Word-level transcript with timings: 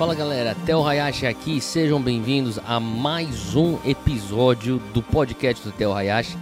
Fala 0.00 0.14
galera, 0.14 0.54
Theo 0.64 0.82
Hayashi 0.82 1.26
aqui, 1.26 1.60
sejam 1.60 2.00
bem-vindos 2.00 2.58
a 2.64 2.80
mais 2.80 3.54
um 3.54 3.78
episódio 3.86 4.78
do 4.94 5.02
podcast 5.02 5.62
do 5.62 5.72
Theo 5.72 5.92
Hayashi. 5.92 6.38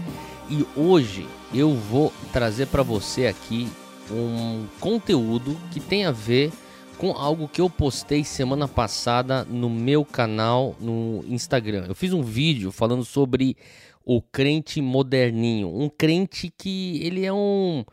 E 0.48 0.64
hoje 0.76 1.26
eu 1.52 1.74
vou 1.74 2.12
trazer 2.32 2.66
para 2.66 2.84
você 2.84 3.26
aqui 3.26 3.68
um 4.12 4.64
conteúdo 4.78 5.56
que 5.72 5.80
tem 5.80 6.04
a 6.04 6.12
ver 6.12 6.52
com 6.98 7.10
algo 7.10 7.48
que 7.48 7.60
eu 7.60 7.68
postei 7.68 8.22
semana 8.22 8.68
passada 8.68 9.42
no 9.44 9.68
meu 9.68 10.04
canal 10.04 10.76
no 10.78 11.24
Instagram. 11.26 11.86
Eu 11.88 11.96
fiz 11.96 12.12
um 12.12 12.22
vídeo 12.22 12.70
falando 12.70 13.04
sobre 13.04 13.56
o 14.04 14.22
crente 14.22 14.80
moderninho, 14.80 15.68
um 15.68 15.88
crente 15.88 16.48
que 16.56 17.04
ele 17.04 17.26
é 17.26 17.32
um 17.32 17.84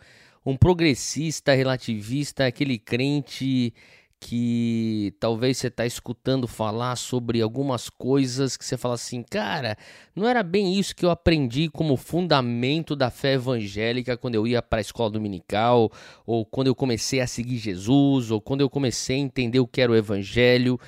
um 0.46 0.56
progressista, 0.56 1.56
relativista, 1.56 2.46
aquele 2.46 2.78
crente 2.78 3.74
que 4.28 5.14
talvez 5.20 5.56
você 5.56 5.68
está 5.68 5.86
escutando 5.86 6.48
falar 6.48 6.96
sobre 6.96 7.44
algumas 7.44 7.92
coisas 7.92 8.58
que 8.58 8.66
você 8.66 8.76
fala 8.76 8.96
assim, 8.96 9.22
cara, 9.22 9.78
não 10.16 10.28
era 10.28 10.42
bem 10.42 10.74
isso 10.80 10.96
que 10.96 11.06
eu 11.06 11.12
aprendi 11.12 11.70
como 11.70 11.96
fundamento 11.96 12.96
da 12.96 13.12
fé 13.12 13.34
evangélica 13.34 14.18
quando 14.18 14.34
eu 14.34 14.48
ia 14.48 14.64
para 14.64 14.80
a 14.80 14.82
escola 14.82 15.12
dominical, 15.12 15.92
ou 16.26 16.44
quando 16.44 16.66
eu 16.66 16.74
comecei 16.74 17.22
a 17.22 17.28
seguir 17.28 17.58
Jesus, 17.58 18.32
ou 18.32 18.42
quando 18.42 18.62
eu 18.62 18.70
comecei 18.70 19.18
a 19.18 19.20
entender 19.20 19.60
o 19.60 19.68
que 19.68 19.80
era 19.80 19.92
o 19.92 19.96
evangelho. 19.96 20.80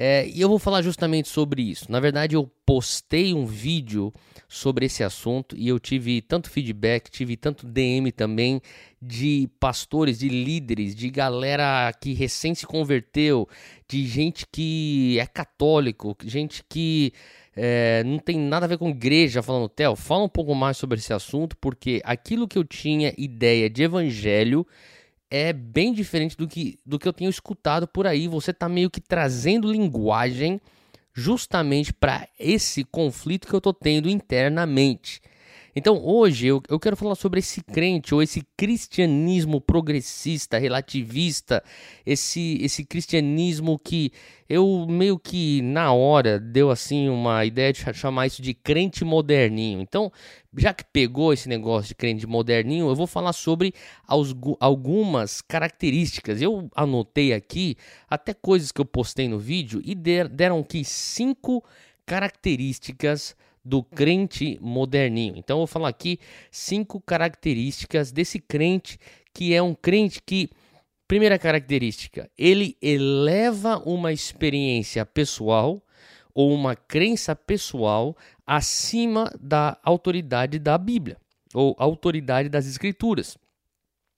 É, 0.00 0.28
e 0.28 0.40
eu 0.40 0.48
vou 0.48 0.60
falar 0.60 0.80
justamente 0.80 1.28
sobre 1.28 1.60
isso. 1.60 1.90
Na 1.90 1.98
verdade, 1.98 2.36
eu 2.36 2.48
postei 2.64 3.34
um 3.34 3.44
vídeo 3.44 4.14
sobre 4.48 4.86
esse 4.86 5.02
assunto 5.02 5.56
e 5.56 5.66
eu 5.66 5.80
tive 5.80 6.22
tanto 6.22 6.48
feedback, 6.48 7.10
tive 7.10 7.36
tanto 7.36 7.66
DM 7.66 8.12
também 8.12 8.62
de 9.02 9.50
pastores, 9.58 10.20
de 10.20 10.28
líderes, 10.28 10.94
de 10.94 11.10
galera 11.10 11.92
que 12.00 12.12
recém 12.12 12.54
se 12.54 12.64
converteu, 12.64 13.48
de 13.88 14.06
gente 14.06 14.46
que 14.52 15.18
é 15.18 15.26
católico, 15.26 16.16
gente 16.24 16.62
que 16.68 17.12
é, 17.56 18.04
não 18.04 18.20
tem 18.20 18.38
nada 18.38 18.66
a 18.66 18.68
ver 18.68 18.78
com 18.78 18.88
igreja, 18.90 19.42
falando, 19.42 19.68
Theo, 19.68 19.96
fala 19.96 20.22
um 20.22 20.28
pouco 20.28 20.54
mais 20.54 20.76
sobre 20.76 20.98
esse 20.98 21.12
assunto, 21.12 21.56
porque 21.56 22.00
aquilo 22.04 22.46
que 22.46 22.56
eu 22.56 22.62
tinha 22.62 23.12
ideia 23.18 23.68
de 23.68 23.82
evangelho 23.82 24.64
é 25.30 25.52
bem 25.52 25.92
diferente 25.92 26.36
do 26.36 26.48
que, 26.48 26.78
do 26.84 26.98
que 26.98 27.06
eu 27.06 27.12
tenho 27.12 27.30
escutado 27.30 27.86
por 27.86 28.06
aí. 28.06 28.28
Você 28.28 28.50
está 28.50 28.68
meio 28.68 28.90
que 28.90 29.00
trazendo 29.00 29.70
linguagem 29.70 30.60
justamente 31.12 31.92
para 31.92 32.28
esse 32.38 32.84
conflito 32.84 33.46
que 33.46 33.54
eu 33.54 33.58
estou 33.58 33.74
tendo 33.74 34.08
internamente. 34.08 35.20
Então 35.78 36.04
hoje 36.04 36.48
eu, 36.48 36.60
eu 36.68 36.80
quero 36.80 36.96
falar 36.96 37.14
sobre 37.14 37.38
esse 37.38 37.62
crente 37.62 38.12
ou 38.12 38.20
esse 38.20 38.44
cristianismo 38.56 39.60
progressista, 39.60 40.58
relativista, 40.58 41.62
esse, 42.04 42.58
esse 42.60 42.84
cristianismo 42.84 43.78
que 43.78 44.10
eu 44.48 44.86
meio 44.88 45.16
que 45.16 45.62
na 45.62 45.92
hora 45.92 46.40
deu 46.40 46.68
assim 46.72 47.08
uma 47.08 47.44
ideia 47.44 47.72
de 47.72 47.94
chamar 47.94 48.26
isso 48.26 48.42
de 48.42 48.54
crente 48.54 49.04
moderninho. 49.04 49.80
Então, 49.80 50.10
já 50.56 50.74
que 50.74 50.82
pegou 50.82 51.32
esse 51.32 51.48
negócio 51.48 51.86
de 51.86 51.94
crente 51.94 52.26
moderninho, 52.26 52.88
eu 52.88 52.96
vou 52.96 53.06
falar 53.06 53.32
sobre 53.32 53.72
algumas 54.58 55.40
características. 55.40 56.42
Eu 56.42 56.68
anotei 56.74 57.32
aqui 57.32 57.76
até 58.10 58.34
coisas 58.34 58.72
que 58.72 58.80
eu 58.80 58.84
postei 58.84 59.28
no 59.28 59.38
vídeo 59.38 59.80
e 59.84 59.94
deram 59.94 60.58
aqui 60.58 60.84
cinco 60.84 61.62
características 62.04 63.36
do 63.68 63.82
crente 63.82 64.58
moderninho. 64.62 65.34
Então 65.36 65.56
eu 65.56 65.60
vou 65.60 65.66
falar 65.66 65.88
aqui 65.88 66.18
cinco 66.50 67.00
características 67.00 68.10
desse 68.10 68.38
crente 68.38 68.98
que 69.34 69.52
é 69.52 69.62
um 69.62 69.74
crente 69.74 70.22
que 70.24 70.48
primeira 71.06 71.38
característica, 71.38 72.30
ele 72.36 72.76
eleva 72.80 73.78
uma 73.84 74.12
experiência 74.12 75.04
pessoal 75.04 75.82
ou 76.34 76.52
uma 76.52 76.74
crença 76.74 77.36
pessoal 77.36 78.16
acima 78.46 79.30
da 79.38 79.78
autoridade 79.82 80.58
da 80.58 80.78
Bíblia 80.78 81.18
ou 81.54 81.74
autoridade 81.78 82.48
das 82.48 82.66
escrituras. 82.66 83.36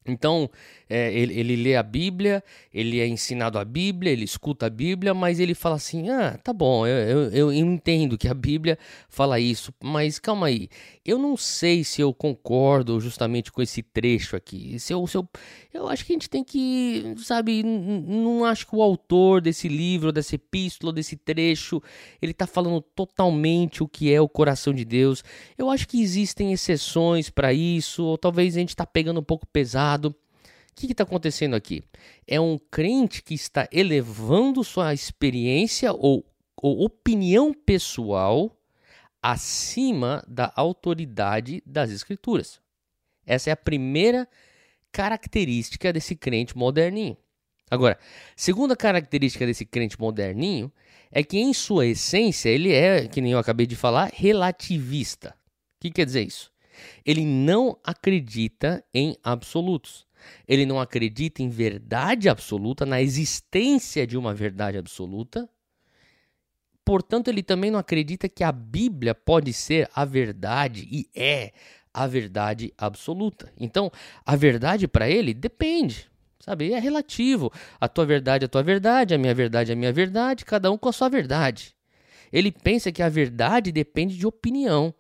Então, 0.07 0.51
é, 0.89 1.13
ele, 1.13 1.39
ele, 1.39 1.57
lê 1.57 1.77
a 1.77 1.83
Bíblia, 1.83 2.43
ele 2.73 3.01
é 3.01 3.07
ensinado 3.07 3.59
a 3.59 3.65
Bíblia, 3.65 4.11
ele 4.11 4.25
escuta 4.25 4.67
a 4.67 4.71
Bíblia, 4.71 5.13
mas 5.13 5.39
ele 5.39 5.55
fala 5.55 5.77
assim: 5.77 6.09
ah, 6.09 6.39
tá 6.43 6.55
bom, 6.55 6.87
eu, 6.87 6.97
eu, 6.97 7.33
eu, 7.33 7.53
entendo 7.53 8.17
que 8.17 8.27
a 8.27 8.33
Bíblia 8.33 8.79
fala 9.11 9.39
isso, 9.39 9.75
mas 9.83 10.19
calma 10.19 10.47
aí, 10.47 10.71
eu 11.05 11.19
não 11.19 11.37
sei 11.37 11.85
se 11.85 12.01
eu 12.01 12.15
concordo 12.15 12.99
justamente 12.99 13.53
com 13.53 13.61
esse 13.61 13.83
trecho 13.83 14.37
aqui. 14.37 14.79
Se 14.81 14.95
eu, 14.95 15.07
se 15.07 15.19
eu, 15.19 15.29
eu 15.73 15.87
acho 15.87 16.05
que 16.07 16.13
a 16.13 16.15
gente 16.15 16.31
tem 16.31 16.43
que, 16.43 17.15
sabe, 17.19 17.63
não 17.63 18.47
acho 18.47 18.67
que 18.67 18.75
o 18.75 18.83
autor 18.83 19.43
desse 19.43 19.69
livro, 19.69 20.11
dessa 20.11 20.35
epístola, 20.35 20.95
desse 20.95 21.15
trecho, 21.15 21.83
ele 22.23 22.33
está 22.33 22.47
falando 22.47 22.81
totalmente 22.81 23.83
o 23.83 23.89
que 23.89 24.13
é 24.13 24.21
o 24.21 24.29
coração 24.29 24.73
de 24.73 24.85
Deus. 24.85 25.23
Eu 25.59 25.69
acho 25.69 25.87
que 25.87 26.01
existem 26.01 26.55
exceções 26.55 27.29
para 27.29 27.53
isso, 27.53 28.03
ou 28.03 28.17
talvez 28.17 28.57
a 28.57 28.61
gente 28.61 28.71
está 28.71 28.87
pegando 28.87 29.21
um 29.21 29.25
pouco 29.25 29.47
pesado 29.47 29.90
o 29.97 30.15
que 30.75 30.93
está 30.93 31.05
acontecendo 31.05 31.55
aqui? 31.55 31.83
É 32.27 32.41
um 32.41 32.59
crente 32.71 33.23
que 33.23 33.35
está 33.35 33.69
elevando 33.73 34.65
sua 34.65 34.95
experiência 34.95 35.93
ou, 35.93 36.25
ou 36.57 36.85
opinião 36.85 37.53
pessoal 37.53 38.57
acima 39.23 40.25
da 40.27 40.53
autoridade 40.57 41.63
das 41.67 41.91
Escrituras. 41.91 42.61
Essa 43.27 43.51
é 43.51 43.53
a 43.53 43.57
primeira 43.57 44.29
característica 44.91 45.93
desse 45.93 46.17
crente 46.17 46.57
moderninho. 46.57 47.17
Agora, 47.71 47.99
segunda 48.35 48.75
característica 48.75 49.47
desse 49.47 49.65
crente 49.65 50.01
moderninho 50.01 50.73
é 51.11 51.23
que, 51.23 51.39
em 51.39 51.53
sua 51.53 51.87
essência, 51.87 52.49
ele 52.49 52.73
é, 52.73 53.07
que 53.07 53.21
nem 53.21 53.33
eu 53.33 53.39
acabei 53.39 53.67
de 53.67 53.77
falar, 53.77 54.11
relativista. 54.13 55.37
O 55.77 55.81
que 55.81 55.91
quer 55.91 56.05
dizer 56.05 56.27
isso? 56.27 56.50
Ele 57.05 57.25
não 57.25 57.79
acredita 57.85 58.85
em 58.93 59.17
absolutos. 59.23 60.07
Ele 60.47 60.67
não 60.67 60.81
acredita 60.81 61.43
em 61.43 61.49
verdade 61.49 62.29
absoluta, 62.29 62.85
na 62.85 63.01
existência 63.01 64.07
de 64.07 64.17
uma 64.17 64.35
verdade 64.35 64.77
absoluta. 64.77 65.49
Portanto, 66.85 67.29
ele 67.29 67.43
também 67.43 67.71
não 67.71 67.79
acredita 67.79 68.29
que 68.29 68.43
a 68.43 68.53
Bíblia 68.53 69.15
pode 69.15 69.53
ser 69.53 69.89
a 69.95 70.05
verdade 70.05 70.89
e 70.91 71.09
é 71.15 71.53
a 71.93 72.07
verdade 72.07 72.73
absoluta. 72.77 73.53
Então, 73.59 73.91
a 74.25 74.37
verdade 74.37 74.89
para 74.89 75.09
ele 75.09 75.35
depende, 75.35 76.11
sabe? 76.39 76.73
É 76.73 76.79
relativo. 76.79 77.53
A 77.81 77.89
tua 77.89 78.07
verdade 78.07 78.45
é 78.45 78.47
a 78.47 78.49
tua 78.49 78.63
verdade, 78.63 79.15
a 79.15 79.19
minha 79.19 79.35
verdade 79.35 79.71
é 79.71 79.75
a 79.75 79.77
minha 79.77 79.93
verdade, 79.93 80.45
cada 80.45 80.71
um 80.71 80.79
com 80.79 80.89
a 80.89 80.93
sua 80.93 81.09
verdade. 81.09 81.75
Ele 82.33 82.51
pensa 82.53 82.93
que 82.93 83.03
a 83.03 83.09
verdade 83.09 83.73
depende 83.73 84.17
de 84.17 84.27
opinião 84.27 84.95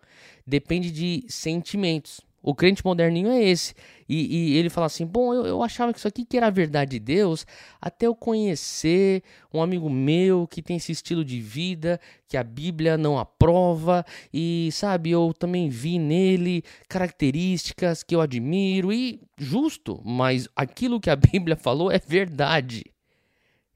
depende 0.46 0.90
de 0.90 1.24
sentimentos. 1.28 2.20
O 2.42 2.54
crente 2.54 2.84
moderninho 2.84 3.30
é 3.30 3.42
esse. 3.42 3.74
E, 4.08 4.52
e 4.52 4.56
ele 4.56 4.70
fala 4.70 4.86
assim: 4.86 5.06
Bom, 5.06 5.34
eu, 5.34 5.46
eu, 5.46 5.62
achava 5.62 5.92
que 5.92 5.98
isso 5.98 6.08
aqui 6.08 6.24
que 6.24 6.36
era 6.36 6.46
a 6.46 6.50
verdade 6.50 6.92
de 6.92 6.98
Deus, 6.98 7.46
até 7.80 8.06
eu 8.06 8.14
conhecer 8.14 9.22
um 9.52 9.62
amigo 9.62 9.90
meu 9.90 10.46
que 10.46 10.62
tem 10.62 10.78
esse 10.78 10.90
estilo 10.90 11.24
de 11.24 11.40
vida, 11.40 12.00
que 12.26 12.36
a 12.36 12.42
Bíblia 12.42 12.96
não 12.96 13.18
aprova, 13.18 14.04
e 14.32 14.70
sabe, 14.72 15.10
eu 15.10 15.34
também 15.38 15.68
vi 15.68 15.98
nele 15.98 16.64
características 16.88 18.02
que 18.02 18.14
eu 18.14 18.20
admiro, 18.22 18.92
e 18.92 19.20
justo, 19.36 20.00
mas 20.04 20.48
aquilo 20.56 21.00
que 21.00 21.10
a 21.10 21.16
Bíblia 21.16 21.56
falou 21.56 21.92
é 21.92 21.98
verdade. 21.98 22.84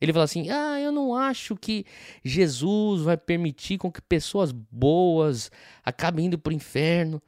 Ele 0.05 0.13
fala 0.13 0.25
assim: 0.25 0.51
ah, 0.51 0.79
eu 0.81 0.93
não 0.93 1.15
acho 1.15 1.57
que 1.57 1.85
Jesus 2.23 3.03
vai 3.03 3.17
permitir 3.17 3.79
com 3.79 3.91
que 3.91 4.03
pessoas 4.03 4.53
boas 4.53 5.51
acabem 5.85 6.27
indo 6.27 6.39
para 6.39 6.53
o 6.53 6.57
inferno. 6.57 7.23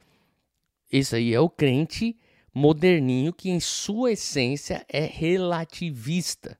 Isso 0.91 1.15
aí 1.15 1.33
é 1.33 1.39
o 1.39 1.49
crente 1.49 2.15
moderninho 2.53 3.33
que, 3.33 3.49
em 3.49 3.59
sua 3.59 4.13
essência, 4.13 4.85
é 4.87 5.05
relativista, 5.05 6.57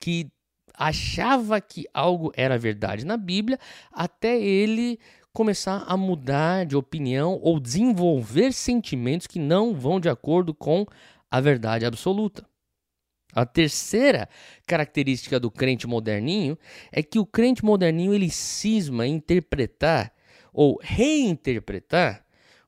que 0.00 0.30
achava 0.76 1.60
que 1.60 1.86
algo 1.94 2.32
era 2.36 2.58
verdade 2.58 3.06
na 3.06 3.16
Bíblia 3.16 3.58
até 3.92 4.40
ele 4.40 4.98
começar 5.32 5.84
a 5.86 5.96
mudar 5.96 6.66
de 6.66 6.76
opinião 6.76 7.38
ou 7.42 7.60
desenvolver 7.60 8.52
sentimentos 8.52 9.26
que 9.26 9.38
não 9.38 9.74
vão 9.74 10.00
de 10.00 10.08
acordo 10.08 10.52
com 10.52 10.86
a 11.30 11.40
verdade 11.40 11.84
absoluta. 11.84 12.44
A 13.34 13.44
terceira 13.44 14.28
característica 14.66 15.40
do 15.40 15.50
crente 15.50 15.86
moderninho 15.86 16.56
é 16.92 17.02
que 17.02 17.18
o 17.18 17.26
crente 17.26 17.64
moderninho 17.64 18.14
ele 18.14 18.30
cisma 18.30 19.06
interpretar 19.06 20.12
ou 20.52 20.78
reinterpretar 20.80 22.24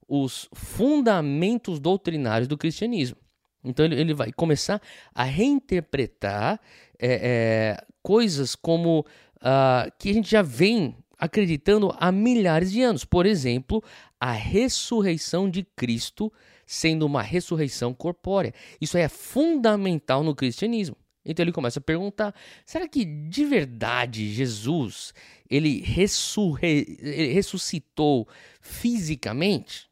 os 0.09 0.49
fundamentos 0.53 1.79
doutrinários 1.79 2.49
do 2.49 2.59
cristianismo. 2.59 3.17
Então 3.65 3.85
ele, 3.85 4.01
ele 4.01 4.15
vai 4.15 4.33
começar 4.33 4.81
a 5.15 5.25
reinterpretar 5.25 6.61
é, 6.99 7.09
é, 7.09 7.85
coisas 8.03 8.55
como 8.55 9.01
uh, 9.37 9.93
que 9.99 10.11
a 10.11 10.15
gente 10.15 10.31
já 10.31 10.43
vem 10.43 10.97
acreditando 11.19 11.95
há 11.99 12.13
milhares 12.13 12.71
de 12.71 12.83
anos. 12.83 13.05
Por 13.05 13.27
exemplo, 13.27 13.83
a 14.21 14.31
ressurreição 14.33 15.49
de 15.51 15.63
Cristo 15.63 16.33
sendo 16.67 17.07
uma 17.07 17.23
ressurreição 17.23 17.95
corpórea. 17.95 18.53
Isso 18.81 18.99
é 18.99 19.09
fundamental 19.09 20.23
no 20.25 20.35
cristianismo. 20.35 20.97
Então 21.25 21.43
ele 21.43 21.53
começa 21.53 21.79
a 21.79 21.83
perguntar: 21.83 22.35
será 22.65 22.87
que 22.89 23.05
de 23.05 23.45
verdade 23.45 24.33
Jesus 24.33 25.15
ele, 25.49 25.81
ressurre... 25.81 26.99
ele 27.01 27.33
ressuscitou 27.33 28.29
fisicamente? 28.61 29.89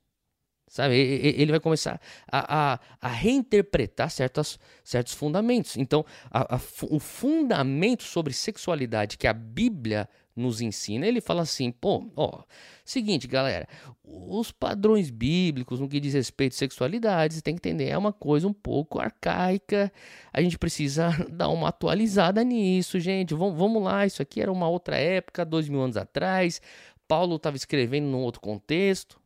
Sabe, 0.68 0.96
ele 0.96 1.52
vai 1.52 1.60
começar 1.60 2.00
a, 2.26 2.72
a, 2.72 2.80
a 3.00 3.08
reinterpretar 3.08 4.10
certos 4.10 4.58
fundamentos. 5.14 5.76
Então, 5.76 6.04
a, 6.28 6.58
o 6.90 6.98
fundamento 6.98 8.02
sobre 8.02 8.32
sexualidade 8.32 9.16
que 9.16 9.28
a 9.28 9.32
Bíblia 9.32 10.08
nos 10.36 10.60
ensina, 10.60 11.06
ele 11.06 11.20
fala 11.20 11.42
assim: 11.42 11.70
pô, 11.70 12.10
ó, 12.16 12.42
seguinte, 12.84 13.26
galera, 13.26 13.68
os 14.02 14.50
padrões 14.50 15.10
bíblicos 15.10 15.80
no 15.80 15.88
que 15.88 16.00
diz 16.00 16.14
respeito 16.14 16.54
à 16.54 16.56
sexualidade, 16.56 17.34
você 17.34 17.42
tem 17.42 17.54
que 17.54 17.68
entender, 17.68 17.88
é 17.88 17.96
uma 17.98 18.12
coisa 18.12 18.48
um 18.48 18.52
pouco 18.52 18.98
arcaica, 18.98 19.92
a 20.32 20.42
gente 20.42 20.58
precisa 20.58 21.08
dar 21.30 21.48
uma 21.48 21.68
atualizada 21.68 22.42
nisso, 22.42 22.98
gente. 22.98 23.34
Vamos, 23.34 23.56
vamos 23.56 23.82
lá, 23.82 24.04
isso 24.04 24.22
aqui 24.22 24.40
era 24.40 24.50
uma 24.50 24.68
outra 24.68 24.96
época, 24.96 25.44
dois 25.44 25.68
mil 25.68 25.80
anos 25.80 25.96
atrás, 25.96 26.60
Paulo 27.06 27.36
estava 27.36 27.56
escrevendo 27.56 28.06
num 28.06 28.22
outro 28.22 28.40
contexto. 28.40 29.22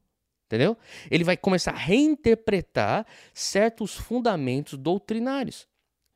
Entendeu? 0.47 0.79
Ele 1.11 1.25
vai 1.25 1.37
começar 1.37 1.73
a 1.73 1.77
reinterpretar 1.77 3.07
certos 3.35 3.95
fundamentos 3.95 4.79
doutrinários. 4.79 5.69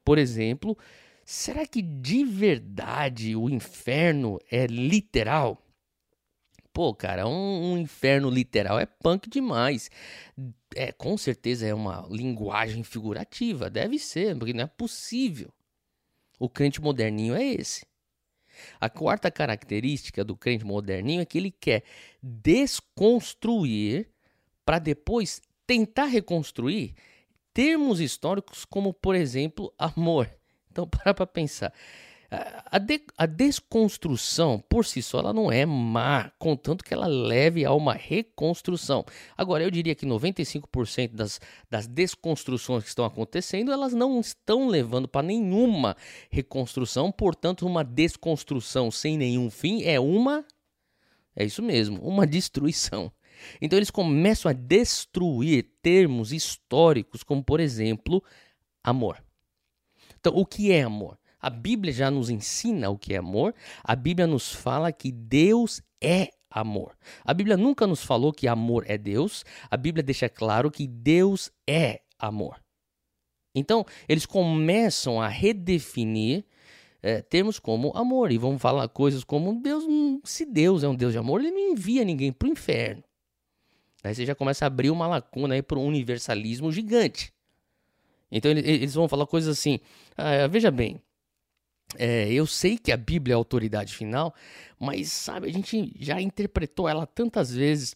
Por 0.03 0.17
exemplo, 0.17 0.77
será 1.25 1.67
que 1.67 1.83
de 1.83 2.25
verdade 2.25 3.37
o 3.37 3.49
inferno 3.49 4.39
é 4.51 4.67
literal? 4.67 5.63
Pô, 6.73 6.95
cara, 6.95 7.27
um, 7.27 7.73
um, 7.73 7.79
inferno 7.79 8.31
literal 8.31 8.79
é 8.79 8.87
punk 8.87 9.29
demais. 9.29 9.91
É, 10.75 10.91
com 10.91 11.19
certeza 11.19 11.67
é 11.67 11.75
uma 11.75 12.07
linguagem 12.11 12.83
figurativa, 12.83 13.69
deve 13.69 13.99
ser, 13.99 14.37
porque 14.39 14.55
não 14.55 14.65
é 14.65 14.67
possível. 14.67 15.53
O 16.39 16.49
crente 16.49 16.81
moderninho 16.81 17.35
é 17.35 17.45
esse. 17.45 17.87
A 18.81 18.89
quarta 18.89 19.31
característica 19.31 20.25
do 20.25 20.37
crente 20.37 20.65
moderninho 20.65 21.21
é 21.21 21.27
que 21.27 21.39
ele 21.39 21.51
quer 21.51 21.85
desconstruir 22.23 24.11
para 24.65 24.79
depois 24.79 25.41
tentar 25.67 26.07
reconstruir 26.07 26.95
termos 27.53 28.01
históricos 28.01 28.65
como, 28.65 28.95
por 28.95 29.15
exemplo, 29.15 29.73
amor. 29.79 30.31
Então, 30.73 30.89
para 30.89 31.13
para 31.13 31.27
pensar. 31.27 31.73
A, 32.71 32.79
de, 32.79 33.03
a, 33.19 33.27
desconstrução, 33.27 34.59
por 34.67 34.87
si 34.87 35.03
só, 35.03 35.19
ela 35.19 35.35
não 35.35 35.53
é 35.53 35.67
má, 35.67 36.33
contanto 36.39 36.83
que 36.83 36.95
ela 36.95 37.07
leve 37.07 37.63
a 37.63 37.75
uma 37.75 37.93
reconstrução. 37.93 39.05
Agora, 39.37 39.63
eu 39.63 39.71
diria 39.71 39.95
que 39.95 40.07
95% 40.07 41.11
das, 41.13 41.39
das 41.69 41.87
desconstruções 41.87 42.85
que 42.85 42.89
estão 42.89 43.05
acontecendo, 43.05 43.71
elas 43.71 43.93
não 43.93 44.19
estão 44.19 44.67
levando 44.67 45.07
para 45.07 45.27
nenhuma 45.27 45.95
reconstrução, 46.31 47.13
portanto, 47.13 47.67
uma 47.67 47.85
desconstrução 47.85 48.91
sem 48.91 49.19
nenhum 49.19 49.51
fim 49.51 49.83
é 49.83 50.01
uma. 50.01 50.43
É 51.37 51.45
isso 51.45 51.63
mesmo, 51.63 52.01
uma 52.01 52.25
destruição. 52.27 53.13
Então 53.61 53.79
eles 53.79 53.91
começam 53.91 54.49
a 54.49 54.55
destruir 54.55 55.67
termos 55.83 56.33
históricos, 56.33 57.23
como 57.23 57.45
por 57.45 57.61
exemplo, 57.61 58.25
amor. 58.83 59.23
Então, 60.23 60.37
o 60.37 60.47
que 60.47 60.71
é 60.71 60.83
amor? 60.83 61.19
A 61.41 61.51
Bíblia 61.51 61.93
já 61.93 62.09
nos 62.09 62.31
ensina 62.31 62.89
o 62.89 62.97
que 62.97 63.13
é 63.13 63.17
amor. 63.17 63.53
A 63.83 63.97
Bíblia 63.97 64.25
nos 64.25 64.53
fala 64.53 64.93
que 64.93 65.11
Deus 65.11 65.83
é 66.01 66.29
amor. 66.49 66.97
A 67.25 67.35
Bíblia 67.35 67.57
nunca 67.57 67.89
nos 67.89 68.05
falou 68.05 68.33
que 68.33 68.47
amor 68.47 68.85
é 68.87 68.97
Deus. 68.97 69.45
A 69.69 69.77
Bíblia 69.77 70.01
deixa 70.01 70.29
claro 70.29 70.71
que 70.71 70.87
Deus 70.87 71.51
é 71.69 72.03
amor. 72.17 72.63
Então, 73.53 73.85
eles 74.09 74.25
começam 74.25 75.21
a 75.21 75.27
redefinir 75.27 76.45
é, 77.03 77.21
termos 77.21 77.59
como 77.59 77.91
amor 77.97 78.31
e 78.31 78.39
vão 78.39 78.57
falar 78.61 78.89
coisas 78.89 79.25
como 79.25 79.61
Deus, 79.61 79.85
se 80.23 80.47
Deus 80.47 80.85
é 80.85 80.89
um 80.89 80.95
Deus 80.95 81.11
de 81.11 81.19
amor, 81.19 81.41
ele 81.41 81.51
não 81.51 81.73
envia 81.73 82.05
ninguém 82.05 82.33
para 82.33 82.47
o 82.47 82.53
inferno. 82.53 83.03
Aí 84.05 84.15
você 84.15 84.25
já 84.25 84.37
começa 84.37 84.65
a 84.65 84.69
abrir 84.69 84.91
uma 84.91 85.09
lacuna 85.09 85.61
para 85.65 85.81
um 85.81 85.87
universalismo 85.87 86.71
gigante. 86.71 87.33
Então 88.33 88.51
eles 88.51 88.95
vão 88.95 89.07
falar 89.07 89.27
coisas 89.27 89.59
assim: 89.59 89.79
ah, 90.17 90.47
veja 90.49 90.71
bem, 90.71 91.01
é, 91.99 92.33
eu 92.33 92.47
sei 92.47 92.79
que 92.79 92.91
a 92.91 92.97
Bíblia 92.97 93.35
é 93.35 93.37
a 93.37 93.39
autoridade 93.39 93.95
final, 93.95 94.35
mas 94.81 95.13
sabe, 95.13 95.49
a 95.49 95.53
gente 95.53 95.93
já 96.01 96.21
interpretou 96.21 96.89
ela 96.89 97.07
tantas 97.07 97.55
vezes 97.55 97.95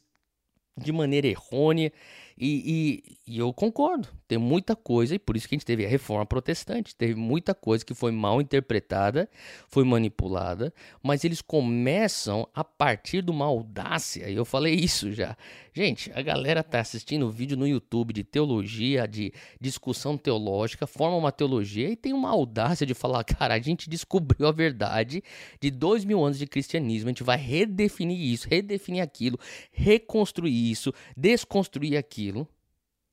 de 0.77 0.93
maneira 0.93 1.27
errônea 1.27 1.91
e, 2.39 3.03
e, 3.27 3.35
e, 3.35 3.39
eu 3.39 3.51
concordo, 3.51 4.09
tem 4.29 4.37
muita 4.37 4.77
coisa, 4.77 5.15
e 5.15 5.19
por 5.19 5.37
isso 5.37 5.49
que 5.49 5.55
a 5.55 5.57
gente 5.57 5.65
teve 5.65 5.87
a 5.87 5.89
reforma 5.89 6.27
protestante, 6.27 6.95
teve 6.95 7.15
muita 7.15 7.55
coisa 7.55 7.83
que 7.83 7.95
foi 7.95 8.13
mal 8.13 8.43
interpretada, 8.43 9.27
foi 9.69 9.85
manipulada, 9.85 10.73
mas 11.03 11.25
eles 11.25 11.41
começam 11.41 12.47
a 12.55 12.63
partir 12.63 13.23
de 13.23 13.31
uma 13.31 13.47
audácia, 13.47 14.29
e 14.29 14.35
eu 14.35 14.45
falei 14.45 14.75
isso 14.75 15.13
já. 15.13 15.35
Gente, 15.73 16.11
a 16.15 16.21
galera 16.21 16.63
tá 16.63 16.81
assistindo 16.81 17.31
vídeo 17.31 17.57
no 17.57 17.67
YouTube 17.67 18.13
de 18.13 18.25
teologia, 18.25 19.07
de 19.07 19.33
discussão 19.61 20.17
teológica, 20.17 20.87
forma 20.87 21.17
uma 21.17 21.33
teologia 21.33 21.91
e 21.91 21.97
tem 21.97 22.15
uma 22.15 22.31
audácia 22.31 22.87
de 22.87 22.95
falar, 22.95 23.25
cara, 23.25 23.55
a 23.55 23.61
gente 23.61 23.89
descobriu 23.89 24.47
a 24.47 24.53
verdade 24.53 25.23
de 25.61 25.71
dois 25.71 26.05
mil 26.05 26.25
anos 26.25 26.39
de 26.39 26.47
cristianismo, 26.47 27.09
a 27.09 27.13
gente 27.13 27.23
vai 27.23 27.37
redefinir 27.37 28.19
isso, 28.19 28.49
redefinir 28.49 29.03
aquilo, 29.03 29.39
reconstruir 29.71 30.71
isso, 30.71 30.95
desconstruir 31.15 31.97
aquilo 31.97 32.26
aquilo. 32.27 32.49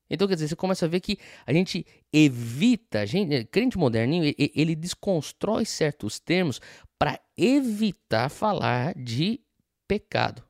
Então, 0.08 0.28
quer 0.28 0.34
dizer, 0.34 0.48
você 0.48 0.56
começa 0.56 0.84
a 0.84 0.88
ver 0.88 1.00
que 1.00 1.18
a 1.46 1.52
gente 1.52 1.86
evita, 2.12 3.00
a 3.00 3.06
gente, 3.06 3.44
crente 3.46 3.78
moderninho, 3.78 4.34
ele 4.36 4.74
desconstrói 4.74 5.64
certos 5.64 6.20
termos 6.20 6.60
para 6.98 7.18
evitar 7.36 8.28
falar 8.28 8.94
de 8.94 9.40
pecado. 9.88 10.42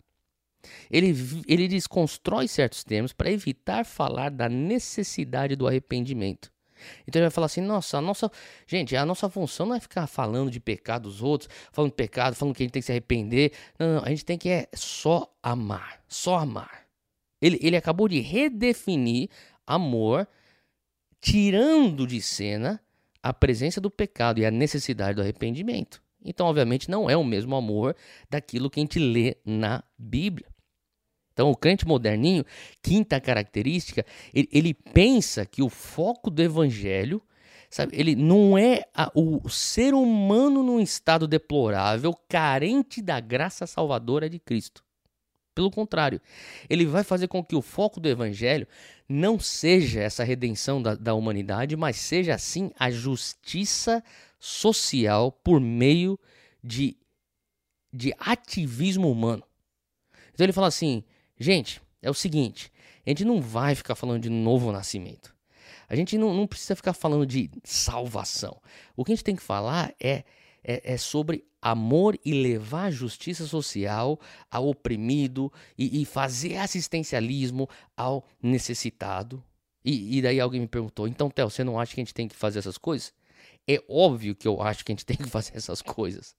Ele, 0.91 1.15
ele 1.47 1.69
desconstrói 1.69 2.49
certos 2.49 2.83
termos 2.83 3.13
para 3.13 3.31
evitar 3.31 3.85
falar 3.85 4.31
da 4.31 4.49
necessidade 4.49 5.55
do 5.55 5.69
arrependimento. 5.69 6.51
Então 7.07 7.21
ele 7.21 7.27
vai 7.27 7.31
falar 7.31 7.47
assim: 7.47 7.61
nossa, 7.61 7.99
a 7.99 8.01
nossa. 8.01 8.31
Gente, 8.67 8.97
a 8.97 9.07
nossa 9.07 9.29
função 9.29 9.67
não 9.67 9.77
é 9.77 9.81
ficar 9.81 10.07
falando 10.07 10.51
de 10.51 10.61
pecado 10.61 11.03
dos 11.05 11.23
outros, 11.23 11.49
falando 11.71 11.91
de 11.91 11.97
pecado, 11.97 12.35
falando 12.35 12.55
que 12.55 12.63
a 12.63 12.65
gente 12.65 12.73
tem 12.73 12.83
que 12.83 12.87
se 12.87 12.93
arrepender. 12.93 13.53
Não, 13.79 13.95
não, 13.95 14.05
a 14.05 14.09
gente 14.09 14.25
tem 14.25 14.39
que 14.39 14.49
é 14.49 14.69
só 14.75 15.33
amar. 15.43 16.03
Só 16.09 16.39
amar. 16.39 16.84
Ele, 17.45 17.59
ele 17.61 17.77
acabou 17.77 18.09
de 18.09 18.21
redefinir 18.21 19.29
amor, 19.67 20.27
tirando 21.21 22.07
de 22.07 22.23
cena 22.23 22.81
a 23.23 23.35
presença 23.35 23.83
do 23.83 23.91
pecado 23.91 24.41
e 24.41 24.47
a 24.47 24.51
necessidade 24.51 25.17
do 25.17 25.21
arrependimento. 25.21 26.03
Então, 26.25 26.47
obviamente, 26.47 26.91
não 26.91 27.11
é 27.11 27.15
o 27.15 27.23
mesmo 27.23 27.55
amor 27.55 27.95
daquilo 28.31 28.71
que 28.71 28.81
a 28.81 28.83
gente 28.83 28.99
lê 28.99 29.37
na 29.45 29.85
Bíblia. 29.99 30.47
Então, 31.35 31.51
o 31.51 31.57
crente 31.57 31.87
moderninho, 31.87 32.47
quinta 32.83 33.21
característica, 33.21 34.07
ele, 34.33 34.49
ele 34.51 34.73
pensa 34.73 35.45
que 35.45 35.63
o 35.63 35.69
foco 35.69 36.31
do 36.31 36.41
evangelho, 36.41 37.21
sabe, 37.69 37.95
ele 37.95 38.17
não 38.17 38.57
é 38.57 38.85
a, 38.95 39.13
o 39.15 39.51
ser 39.51 39.93
humano 39.93 40.63
num 40.63 40.81
estado 40.81 41.29
deplorável, 41.29 42.15
carente 42.27 43.03
da 43.03 43.21
graça 43.21 43.67
salvadora 43.67 44.31
de 44.31 44.39
Cristo. 44.39 44.83
Pelo 45.55 45.71
contrário, 45.71 46.21
ele 46.69 46.85
vai 46.85 47.05
fazer 47.05 47.29
com 47.29 47.45
que 47.45 47.55
o 47.55 47.63
foco 47.63 48.01
do 48.01 48.09
evangelho 48.09 48.67
não 49.09 49.39
seja 49.39 50.01
essa 50.01 50.25
redenção 50.25 50.83
da, 50.83 50.95
da 50.95 51.15
humanidade, 51.15 51.77
mas 51.77 51.97
seja 51.97 52.37
sim 52.39 52.73
a 52.79 52.91
justiça 52.91 54.03
social 54.41 55.31
por 55.31 55.61
meio 55.61 56.19
de, 56.63 56.97
de 57.93 58.13
ativismo 58.19 59.11
humano. 59.11 59.45
Então 60.33 60.45
ele 60.45 60.53
fala 60.53 60.67
assim: 60.67 61.05
gente, 61.39 61.81
é 62.03 62.11
o 62.11 62.15
seguinte, 62.15 62.73
a 63.07 63.11
gente 63.11 63.25
não 63.25 63.41
vai 63.41 63.75
ficar 63.75 63.95
falando 63.95 64.23
de 64.23 64.31
novo 64.31 64.73
nascimento. 64.73 65.35
A 65.89 65.95
gente 65.95 66.19
não, 66.19 66.35
não 66.35 66.47
precisa 66.47 66.75
ficar 66.75 66.95
falando 66.95 67.27
de 67.27 67.51
salvação. 67.63 68.61
O 68.97 69.05
que 69.05 69.13
a 69.13 69.15
gente 69.15 69.25
tem 69.25 69.37
que 69.37 69.43
falar 69.43 69.95
é, 70.01 70.25
é, 70.65 70.95
é 70.95 70.97
sobre 70.97 71.45
amor 71.65 72.19
e 72.23 72.35
levar 72.35 72.91
justiça 72.91 73.47
social 73.47 74.21
ao 74.51 74.69
oprimido 74.69 75.51
e, 75.79 76.03
e 76.03 76.05
fazer 76.05 76.59
assistencialismo 76.59 77.67
ao 77.97 78.23
necessitado. 78.43 79.43
E, 79.83 80.19
e, 80.19 80.23
daí 80.23 80.39
alguém 80.39 80.61
me 80.61 80.69
perguntou: 80.69 81.09
então, 81.09 81.31
Theo, 81.31 81.49
você 81.49 81.65
não 81.65 81.81
acha 81.81 81.95
que 81.95 82.01
a 82.03 82.05
gente 82.05 82.13
tem 82.13 82.29
que 82.29 82.37
fazer 82.37 82.59
essas 82.59 82.77
coisas? 82.77 83.15
É 83.67 83.83
óbvio 83.89 84.35
que 84.35 84.47
eu 84.47 84.61
acho 84.61 84.85
que 84.85 84.93
a 84.93 84.95
gente 84.95 85.07
tem 85.07 85.17
que 85.17 85.29
fazer 85.31 85.57
essas 85.57 85.81
coisas. 85.81 86.37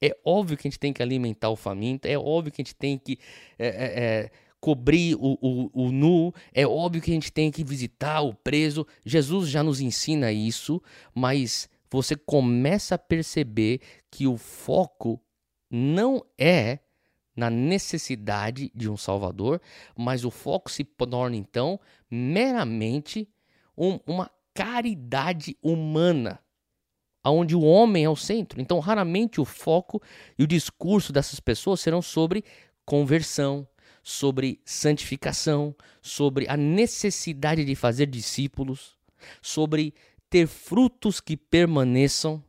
É 0.00 0.14
óbvio 0.22 0.58
que 0.58 0.68
a 0.68 0.70
gente 0.70 0.78
tem 0.78 0.92
que 0.92 1.02
alimentar 1.02 1.48
o 1.48 1.56
faminto. 1.56 2.06
É 2.06 2.18
óbvio 2.18 2.52
que 2.52 2.60
a 2.60 2.64
gente 2.64 2.74
tem 2.74 2.98
que 2.98 3.18
é, 3.58 3.66
é, 3.66 4.04
é 4.04 4.30
cobrir 4.60 5.14
o, 5.14 5.38
o, 5.40 5.86
o 5.86 5.90
nu. 5.90 6.34
É 6.52 6.66
óbvio 6.66 7.00
que 7.00 7.10
a 7.10 7.14
gente 7.14 7.32
tem 7.32 7.50
que 7.50 7.64
visitar 7.64 8.20
o 8.20 8.34
preso. 8.34 8.86
Jesus 9.04 9.48
já 9.48 9.62
nos 9.62 9.80
ensina 9.80 10.30
isso, 10.30 10.82
mas 11.14 11.68
você 11.90 12.16
começa 12.16 12.94
a 12.94 12.98
perceber 12.98 13.80
que 14.10 14.26
o 14.26 14.36
foco 14.36 15.20
não 15.70 16.24
é 16.38 16.80
na 17.36 17.50
necessidade 17.50 18.72
de 18.74 18.88
um 18.88 18.96
Salvador, 18.96 19.60
mas 19.96 20.24
o 20.24 20.30
foco 20.30 20.70
se 20.70 20.82
torna 20.84 21.36
então 21.36 21.78
meramente 22.10 23.28
um, 23.76 24.00
uma 24.06 24.30
caridade 24.54 25.56
humana. 25.62 26.40
onde 27.22 27.54
o 27.54 27.60
homem 27.60 28.04
é 28.04 28.08
o 28.08 28.16
centro. 28.16 28.60
Então, 28.60 28.78
raramente 28.78 29.40
o 29.40 29.44
foco 29.44 30.00
e 30.38 30.44
o 30.44 30.46
discurso 30.46 31.12
dessas 31.12 31.40
pessoas 31.40 31.80
serão 31.80 32.00
sobre 32.00 32.44
conversão, 32.84 33.68
sobre 34.02 34.60
santificação, 34.64 35.74
sobre 36.00 36.48
a 36.48 36.56
necessidade 36.56 37.64
de 37.64 37.74
fazer 37.74 38.06
discípulos, 38.06 38.96
sobre 39.42 39.92
ter 40.28 40.46
frutos 40.46 41.20
que 41.20 41.36
permaneçam. 41.36 42.42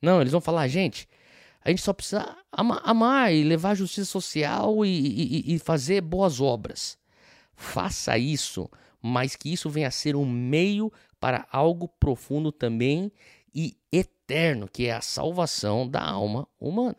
Não, 0.00 0.20
eles 0.20 0.32
vão 0.32 0.40
falar, 0.40 0.66
gente, 0.68 1.08
a 1.64 1.70
gente 1.70 1.82
só 1.82 1.92
precisa 1.92 2.36
amar, 2.50 2.80
amar 2.84 3.32
e 3.32 3.44
levar 3.44 3.74
justiça 3.74 4.10
social 4.10 4.84
e, 4.84 4.88
e, 4.88 5.54
e 5.54 5.58
fazer 5.58 6.00
boas 6.00 6.40
obras. 6.40 6.98
Faça 7.54 8.18
isso, 8.18 8.68
mas 9.00 9.36
que 9.36 9.52
isso 9.52 9.70
venha 9.70 9.88
a 9.88 9.92
ser 9.92 10.16
um 10.16 10.26
meio 10.26 10.92
para 11.20 11.46
algo 11.52 11.88
profundo 12.00 12.50
também 12.50 13.12
e 13.54 13.76
eterno, 13.92 14.68
que 14.68 14.86
é 14.86 14.92
a 14.92 15.00
salvação 15.00 15.88
da 15.88 16.02
alma 16.02 16.48
humana. 16.58 16.96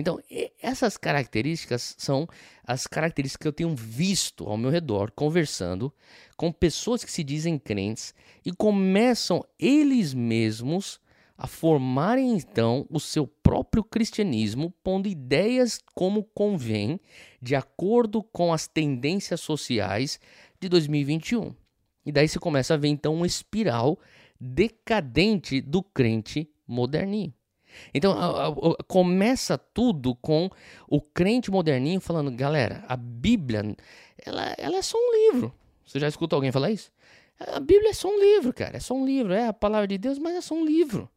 Então, 0.00 0.18
essas 0.62 0.96
características 0.96 1.94
são 1.98 2.26
as 2.64 2.86
características 2.86 3.42
que 3.42 3.48
eu 3.48 3.52
tenho 3.52 3.76
visto 3.76 4.46
ao 4.46 4.56
meu 4.56 4.70
redor, 4.70 5.12
conversando 5.14 5.92
com 6.38 6.50
pessoas 6.50 7.04
que 7.04 7.12
se 7.12 7.22
dizem 7.22 7.58
crentes 7.58 8.14
e 8.42 8.50
começam 8.50 9.44
eles 9.58 10.14
mesmos 10.14 10.98
a 11.36 11.46
formarem 11.46 12.32
então 12.32 12.86
o 12.88 12.98
seu 12.98 13.26
próprio 13.26 13.84
cristianismo, 13.84 14.72
pondo 14.82 15.06
ideias 15.06 15.78
como 15.94 16.24
convém, 16.24 16.98
de 17.40 17.54
acordo 17.54 18.22
com 18.22 18.54
as 18.54 18.66
tendências 18.66 19.42
sociais 19.42 20.18
de 20.58 20.66
2021. 20.70 21.54
E 22.06 22.10
daí 22.10 22.26
se 22.26 22.38
começa 22.38 22.72
a 22.72 22.78
ver 22.78 22.88
então 22.88 23.14
uma 23.14 23.26
espiral 23.26 23.98
decadente 24.40 25.60
do 25.60 25.82
crente 25.82 26.50
moderninho. 26.66 27.34
Então 27.92 28.12
a, 28.12 28.48
a, 28.48 28.84
começa 28.84 29.56
tudo 29.58 30.14
com 30.16 30.50
o 30.88 31.00
crente 31.00 31.50
moderninho 31.50 32.00
falando, 32.00 32.30
galera, 32.30 32.84
a 32.88 32.96
Bíblia 32.96 33.76
ela, 34.24 34.54
ela 34.58 34.76
é 34.76 34.82
só 34.82 34.98
um 34.98 35.12
livro. 35.12 35.54
Você 35.84 35.98
já 35.98 36.08
escuta 36.08 36.36
alguém 36.36 36.52
falar 36.52 36.70
isso? 36.70 36.90
A 37.40 37.58
Bíblia 37.58 37.90
é 37.90 37.94
só 37.94 38.08
um 38.08 38.20
livro, 38.20 38.52
cara. 38.52 38.76
É 38.76 38.80
só 38.80 38.94
um 38.94 39.04
livro. 39.04 39.32
É 39.32 39.48
a 39.48 39.52
palavra 39.52 39.88
de 39.88 39.96
Deus, 39.96 40.18
mas 40.18 40.36
é 40.36 40.40
só 40.40 40.54
um 40.54 40.64
livro. 40.64 41.08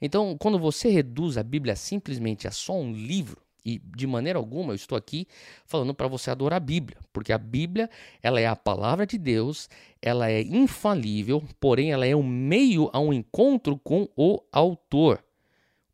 Então, 0.00 0.36
quando 0.38 0.58
você 0.58 0.88
reduz 0.88 1.36
a 1.36 1.42
Bíblia 1.42 1.74
simplesmente 1.74 2.46
a 2.46 2.50
só 2.50 2.74
um 2.74 2.92
livro, 2.92 3.42
e 3.64 3.78
de 3.78 4.06
maneira 4.06 4.38
alguma 4.38 4.72
eu 4.72 4.76
estou 4.76 4.98
aqui 4.98 5.26
falando 5.64 5.94
para 5.94 6.08
você 6.08 6.30
adorar 6.30 6.56
a 6.56 6.60
Bíblia, 6.60 6.98
porque 7.12 7.32
a 7.32 7.38
Bíblia 7.38 7.90
ela 8.22 8.40
é 8.40 8.46
a 8.46 8.56
palavra 8.56 9.06
de 9.06 9.18
Deus, 9.18 9.68
ela 10.00 10.30
é 10.30 10.40
infalível, 10.42 11.42
porém 11.60 11.92
ela 11.92 12.06
é 12.06 12.14
um 12.14 12.24
meio 12.24 12.90
a 12.92 12.98
um 12.98 13.12
encontro 13.12 13.78
com 13.78 14.08
o 14.16 14.40
autor 14.50 15.22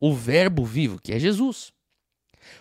o 0.00 0.14
Verbo 0.14 0.64
vivo, 0.64 1.00
que 1.00 1.12
é 1.12 1.19
Jesus. 1.19 1.73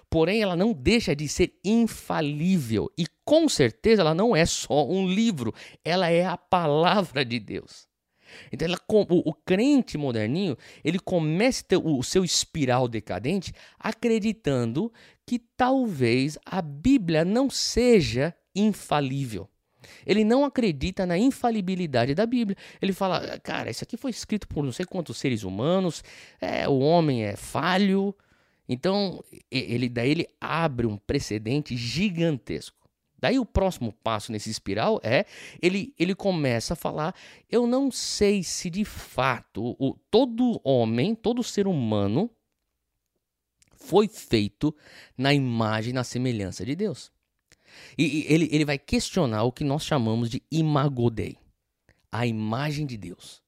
Porém, 0.09 0.41
ela 0.41 0.55
não 0.55 0.73
deixa 0.73 1.15
de 1.15 1.27
ser 1.27 1.53
infalível 1.63 2.91
e 2.97 3.05
com 3.23 3.47
certeza 3.47 4.01
ela 4.01 4.13
não 4.13 4.35
é 4.35 4.45
só 4.45 4.87
um 4.87 5.07
livro, 5.07 5.53
ela 5.83 6.09
é 6.09 6.25
a 6.25 6.37
palavra 6.37 7.23
de 7.23 7.39
Deus. 7.39 7.87
Então, 8.51 8.67
ela, 8.67 8.79
o, 8.89 9.29
o, 9.29 9.33
crente 9.33 9.97
moderninho 9.97 10.57
ele 10.83 10.99
começa 10.99 11.63
o, 11.77 11.99
o 11.99 12.03
seu 12.03 12.25
espiral 12.25 12.87
decadente 12.87 13.53
acreditando 13.79 14.91
que 15.25 15.39
talvez 15.39 16.37
a 16.45 16.61
Bíblia 16.61 17.23
não 17.23 17.49
seja 17.49 18.35
infalível. 18.55 19.49
Ele 20.05 20.23
não 20.23 20.43
acredita 20.43 21.05
na 21.05 21.17
infalibilidade 21.17 22.15
da 22.15 22.25
Bíblia. 22.25 22.57
Ele 22.81 22.93
fala, 22.93 23.39
cara, 23.39 23.69
isso 23.69 23.83
aqui 23.83 23.97
foi 23.97 24.11
escrito 24.11 24.47
por 24.47 24.63
não 24.63 24.71
sei 24.71 24.85
quantos 24.85 25.17
seres 25.17 25.43
humanos, 25.43 26.03
é, 26.39 26.67
o 26.67 26.79
homem 26.79 27.23
é 27.23 27.35
falho. 27.35 28.15
Então, 28.67 29.23
ele 29.49 29.87
daí 29.87 30.11
ele 30.11 30.27
abre 30.41 30.85
um 30.85 30.97
precedente 30.97 31.77
gigantesco. 31.77 32.77
Daí 33.19 33.39
o 33.39 33.45
próximo 33.45 33.91
passo 33.91 34.31
nesse 34.31 34.49
espiral 34.49 34.99
é 35.03 35.25
ele, 35.61 35.93
ele 35.97 36.13
começa 36.13 36.73
a 36.73 36.75
falar: 36.75 37.15
eu 37.49 37.65
não 37.65 37.89
sei 37.91 38.43
se 38.43 38.69
de 38.69 38.85
fato 38.85 39.75
o, 39.79 39.97
todo 40.11 40.61
homem, 40.63 41.15
todo 41.15 41.43
ser 41.43 41.67
humano 41.67 42.29
foi 43.75 44.07
feito 44.07 44.75
na 45.17 45.33
imagem 45.33 45.91
e 45.91 45.93
na 45.93 46.03
semelhança 46.03 46.65
de 46.65 46.75
Deus. 46.75 47.11
E, 47.97 48.25
ele, 48.27 48.47
ele 48.51 48.65
vai 48.65 48.77
questionar 48.77 49.43
o 49.43 49.51
que 49.51 49.63
nós 49.63 49.83
chamamos 49.83 50.29
de 50.29 50.41
imago 50.51 51.09
Dei, 51.09 51.37
a 52.11 52.25
imagem 52.25 52.85
de 52.85 52.97
Deus. 52.97 53.41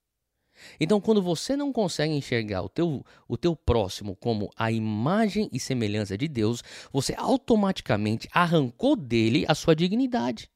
Então, 0.79 0.99
quando 0.99 1.21
você 1.21 1.55
não 1.55 1.71
consegue 1.71 2.13
enxergar 2.13 2.61
o 2.61 2.69
teu, 2.69 3.05
o 3.27 3.37
teu 3.37 3.55
próximo 3.55 4.15
como 4.15 4.49
a 4.57 4.71
imagem 4.71 5.49
e 5.53 5.59
semelhança 5.59 6.17
de 6.17 6.27
Deus, 6.27 6.61
você 6.91 7.13
automaticamente 7.17 8.27
arrancou 8.31 8.95
dele 8.95 9.45
a 9.47 9.55
sua 9.55 9.75
dignidade. 9.75 10.49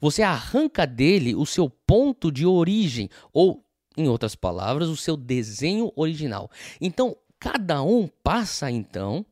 Você 0.00 0.22
arranca 0.22 0.86
dele 0.86 1.34
o 1.34 1.46
seu 1.46 1.68
ponto 1.68 2.30
de 2.30 2.46
origem, 2.46 3.08
ou, 3.32 3.64
em 3.96 4.08
outras 4.08 4.34
palavras, 4.34 4.88
o 4.88 4.96
seu 4.96 5.16
desenho 5.16 5.90
original. 5.96 6.50
Então, 6.80 7.16
cada 7.38 7.82
um 7.82 8.08
passa, 8.22 8.70
então, 8.70 9.24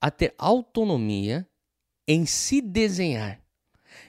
a 0.00 0.10
ter 0.10 0.34
autonomia 0.38 1.46
em 2.10 2.26
se 2.26 2.60
desenhar. 2.60 3.40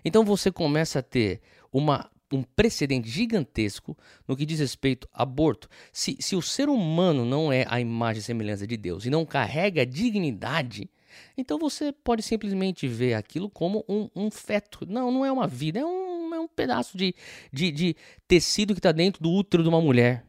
Então 0.03 0.25
você 0.25 0.51
começa 0.51 0.97
a 0.97 1.03
ter 1.03 1.39
uma, 1.71 2.09
um 2.33 2.41
precedente 2.41 3.07
gigantesco 3.07 3.95
no 4.27 4.35
que 4.35 4.43
diz 4.43 4.59
respeito 4.59 5.07
a 5.13 5.21
aborto. 5.21 5.69
Se, 5.93 6.17
se 6.19 6.35
o 6.35 6.41
ser 6.41 6.67
humano 6.67 7.23
não 7.23 7.53
é 7.53 7.63
a 7.69 7.79
imagem 7.79 8.19
e 8.19 8.23
semelhança 8.23 8.65
de 8.65 8.75
Deus 8.75 9.05
e 9.05 9.11
não 9.11 9.23
carrega 9.23 9.85
dignidade, 9.85 10.89
então 11.37 11.59
você 11.59 11.91
pode 11.91 12.23
simplesmente 12.23 12.87
ver 12.87 13.13
aquilo 13.13 13.47
como 13.51 13.85
um, 13.87 14.09
um 14.15 14.31
feto. 14.31 14.83
Não, 14.89 15.11
não 15.11 15.23
é 15.23 15.31
uma 15.31 15.47
vida, 15.47 15.79
é 15.79 15.85
um, 15.85 16.33
é 16.33 16.39
um 16.39 16.47
pedaço 16.47 16.97
de, 16.97 17.13
de, 17.53 17.71
de 17.71 17.95
tecido 18.27 18.73
que 18.73 18.79
está 18.79 18.91
dentro 18.91 19.21
do 19.21 19.29
útero 19.29 19.61
de 19.61 19.69
uma 19.69 19.79
mulher. 19.79 20.25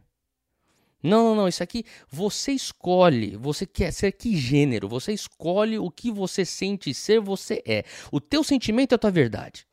Não, 1.03 1.23
não, 1.23 1.35
não. 1.35 1.47
Isso 1.47 1.61
aqui 1.61 1.83
você 2.09 2.53
escolhe. 2.53 3.35
Você 3.35 3.65
quer 3.65 3.91
ser 3.91 4.13
que 4.13 4.37
gênero? 4.37 4.87
Você 4.87 5.11
escolhe 5.11 5.77
o 5.77 5.91
que 5.91 6.09
você 6.09 6.45
sente 6.45 6.93
ser, 6.93 7.19
você 7.19 7.61
é. 7.67 7.83
O 8.11 8.21
teu 8.21 8.43
sentimento 8.43 8.93
é 8.93 8.95
a 8.95 8.99
tua 8.99 9.11
verdade. 9.11 9.67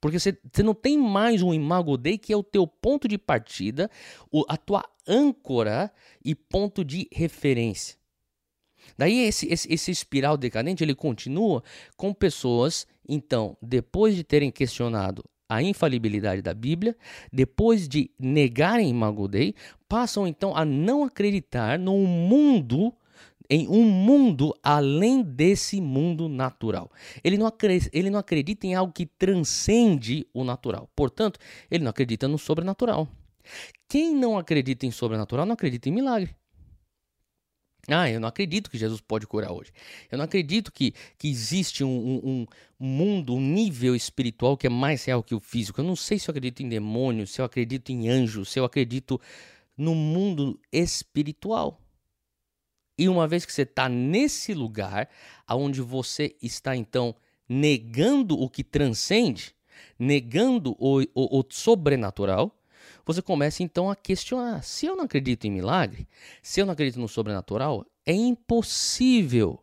Porque 0.00 0.20
você, 0.20 0.38
não 0.62 0.74
tem 0.74 0.98
mais 0.98 1.40
um 1.40 1.54
imago 1.54 1.96
Dei 1.96 2.18
que 2.18 2.30
é 2.30 2.36
o 2.36 2.42
teu 2.42 2.66
ponto 2.66 3.08
de 3.08 3.16
partida, 3.16 3.90
o, 4.30 4.44
a 4.46 4.56
tua 4.58 4.84
âncora 5.08 5.90
e 6.22 6.34
ponto 6.34 6.84
de 6.84 7.08
referência. 7.10 7.96
Daí 8.98 9.20
esse, 9.20 9.50
esse, 9.50 9.72
esse 9.72 9.90
espiral 9.90 10.36
decadente 10.36 10.84
ele 10.84 10.94
continua 10.94 11.64
com 11.96 12.12
pessoas, 12.12 12.86
então, 13.08 13.56
depois 13.62 14.14
de 14.14 14.22
terem 14.22 14.50
questionado 14.50 15.24
a 15.48 15.62
infalibilidade 15.62 16.42
da 16.42 16.54
Bíblia, 16.54 16.96
depois 17.32 17.88
de 17.88 18.10
negarem 18.18 18.88
Imago 18.88 19.28
Dei, 19.28 19.54
passam 19.88 20.26
então 20.26 20.56
a 20.56 20.64
não 20.64 21.04
acreditar 21.04 21.78
num 21.78 22.06
mundo 22.06 22.92
em 23.48 23.68
um 23.68 23.82
mundo 23.82 24.54
além 24.62 25.22
desse 25.22 25.80
mundo 25.80 26.28
natural. 26.28 26.90
Ele 27.22 27.36
não, 27.36 27.52
ele 27.92 28.10
não 28.10 28.18
acredita 28.18 28.66
em 28.66 28.74
algo 28.74 28.92
que 28.92 29.06
transcende 29.06 30.26
o 30.32 30.44
natural. 30.44 30.88
Portanto, 30.96 31.38
ele 31.70 31.84
não 31.84 31.90
acredita 31.90 32.26
no 32.26 32.38
sobrenatural. 32.38 33.06
Quem 33.88 34.14
não 34.14 34.38
acredita 34.38 34.86
em 34.86 34.90
sobrenatural 34.90 35.44
não 35.44 35.52
acredita 35.52 35.88
em 35.88 35.92
milagre. 35.92 36.34
Ah, 37.88 38.10
eu 38.10 38.18
não 38.18 38.28
acredito 38.28 38.70
que 38.70 38.78
Jesus 38.78 39.00
pode 39.00 39.26
curar 39.26 39.52
hoje. 39.52 39.72
Eu 40.10 40.18
não 40.18 40.24
acredito 40.24 40.72
que, 40.72 40.94
que 41.18 41.28
existe 41.28 41.84
um, 41.84 41.88
um, 41.88 42.20
um, 42.30 42.46
mundo, 42.78 43.34
um 43.34 43.40
nível 43.40 43.94
espiritual 43.94 44.56
que 44.56 44.66
é 44.66 44.70
mais 44.70 45.04
real 45.04 45.22
que 45.22 45.34
o 45.34 45.40
físico. 45.40 45.80
Eu 45.80 45.84
não 45.84 45.96
sei 45.96 46.18
se 46.18 46.28
eu 46.28 46.32
acredito 46.32 46.62
em 46.62 46.68
demônios, 46.68 47.30
se 47.30 47.40
eu 47.40 47.44
acredito 47.44 47.90
em 47.90 48.08
anjos, 48.08 48.50
se 48.50 48.58
eu 48.58 48.64
acredito 48.64 49.20
no 49.76 49.94
mundo 49.94 50.58
espiritual. 50.72 51.80
E 52.96 53.08
uma 53.08 53.26
vez 53.26 53.44
que 53.44 53.52
você 53.52 53.62
está 53.62 53.88
nesse 53.88 54.54
lugar, 54.54 55.08
aonde 55.46 55.80
você 55.80 56.36
está 56.40 56.76
então 56.76 57.14
negando 57.48 58.38
o 58.40 58.48
que 58.48 58.64
transcende, 58.64 59.54
negando 59.98 60.76
o, 60.78 61.00
o, 61.14 61.40
o 61.40 61.44
sobrenatural, 61.50 62.56
você 63.04 63.20
começa 63.20 63.62
então 63.62 63.90
a 63.90 63.96
questionar: 63.96 64.62
se 64.62 64.86
eu 64.86 64.96
não 64.96 65.04
acredito 65.04 65.46
em 65.46 65.50
milagre, 65.50 66.08
se 66.42 66.60
eu 66.60 66.66
não 66.66 66.72
acredito 66.72 67.00
no 67.00 67.08
sobrenatural, 67.08 67.84
é 68.06 68.12
impossível, 68.12 69.62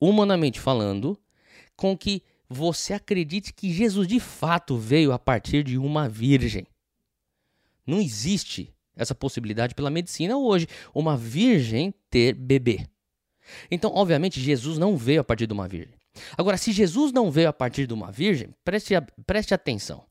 humanamente 0.00 0.60
falando, 0.60 1.18
com 1.76 1.96
que 1.96 2.22
você 2.48 2.92
acredite 2.92 3.52
que 3.52 3.72
Jesus 3.72 4.08
de 4.08 4.18
fato 4.18 4.76
veio 4.76 5.12
a 5.12 5.18
partir 5.18 5.62
de 5.62 5.78
uma 5.78 6.08
virgem. 6.08 6.66
Não 7.86 8.00
existe 8.00 8.74
essa 8.96 9.14
possibilidade 9.14 9.74
pela 9.74 9.88
medicina 9.88 10.36
hoje, 10.36 10.66
uma 10.94 11.16
virgem 11.16 11.94
ter 12.10 12.34
bebê. 12.34 12.86
Então, 13.70 13.92
obviamente, 13.94 14.40
Jesus 14.40 14.78
não 14.78 14.96
veio 14.96 15.20
a 15.20 15.24
partir 15.24 15.46
de 15.46 15.52
uma 15.52 15.66
virgem. 15.66 15.94
Agora, 16.36 16.56
se 16.56 16.72
Jesus 16.72 17.12
não 17.12 17.30
veio 17.30 17.48
a 17.48 17.52
partir 17.52 17.86
de 17.86 17.94
uma 17.94 18.10
virgem, 18.10 18.54
preste, 18.64 18.94
preste 19.26 19.54
atenção. 19.54 20.04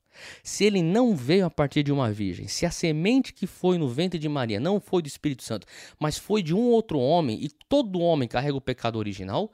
Se 0.43 0.65
ele 0.65 0.81
não 0.81 1.15
veio 1.15 1.45
a 1.45 1.49
partir 1.49 1.83
de 1.83 1.91
uma 1.91 2.11
virgem, 2.11 2.47
se 2.47 2.65
a 2.65 2.71
semente 2.71 3.33
que 3.33 3.47
foi 3.47 3.77
no 3.77 3.87
ventre 3.87 4.19
de 4.19 4.27
Maria 4.27 4.59
não 4.59 4.79
foi 4.79 5.01
do 5.01 5.07
Espírito 5.07 5.43
Santo, 5.43 5.65
mas 5.99 6.17
foi 6.17 6.41
de 6.43 6.53
um 6.53 6.69
outro 6.69 6.99
homem, 6.99 7.43
e 7.43 7.49
todo 7.67 7.99
homem 7.99 8.27
carrega 8.27 8.57
o 8.57 8.61
pecado 8.61 8.97
original, 8.97 9.51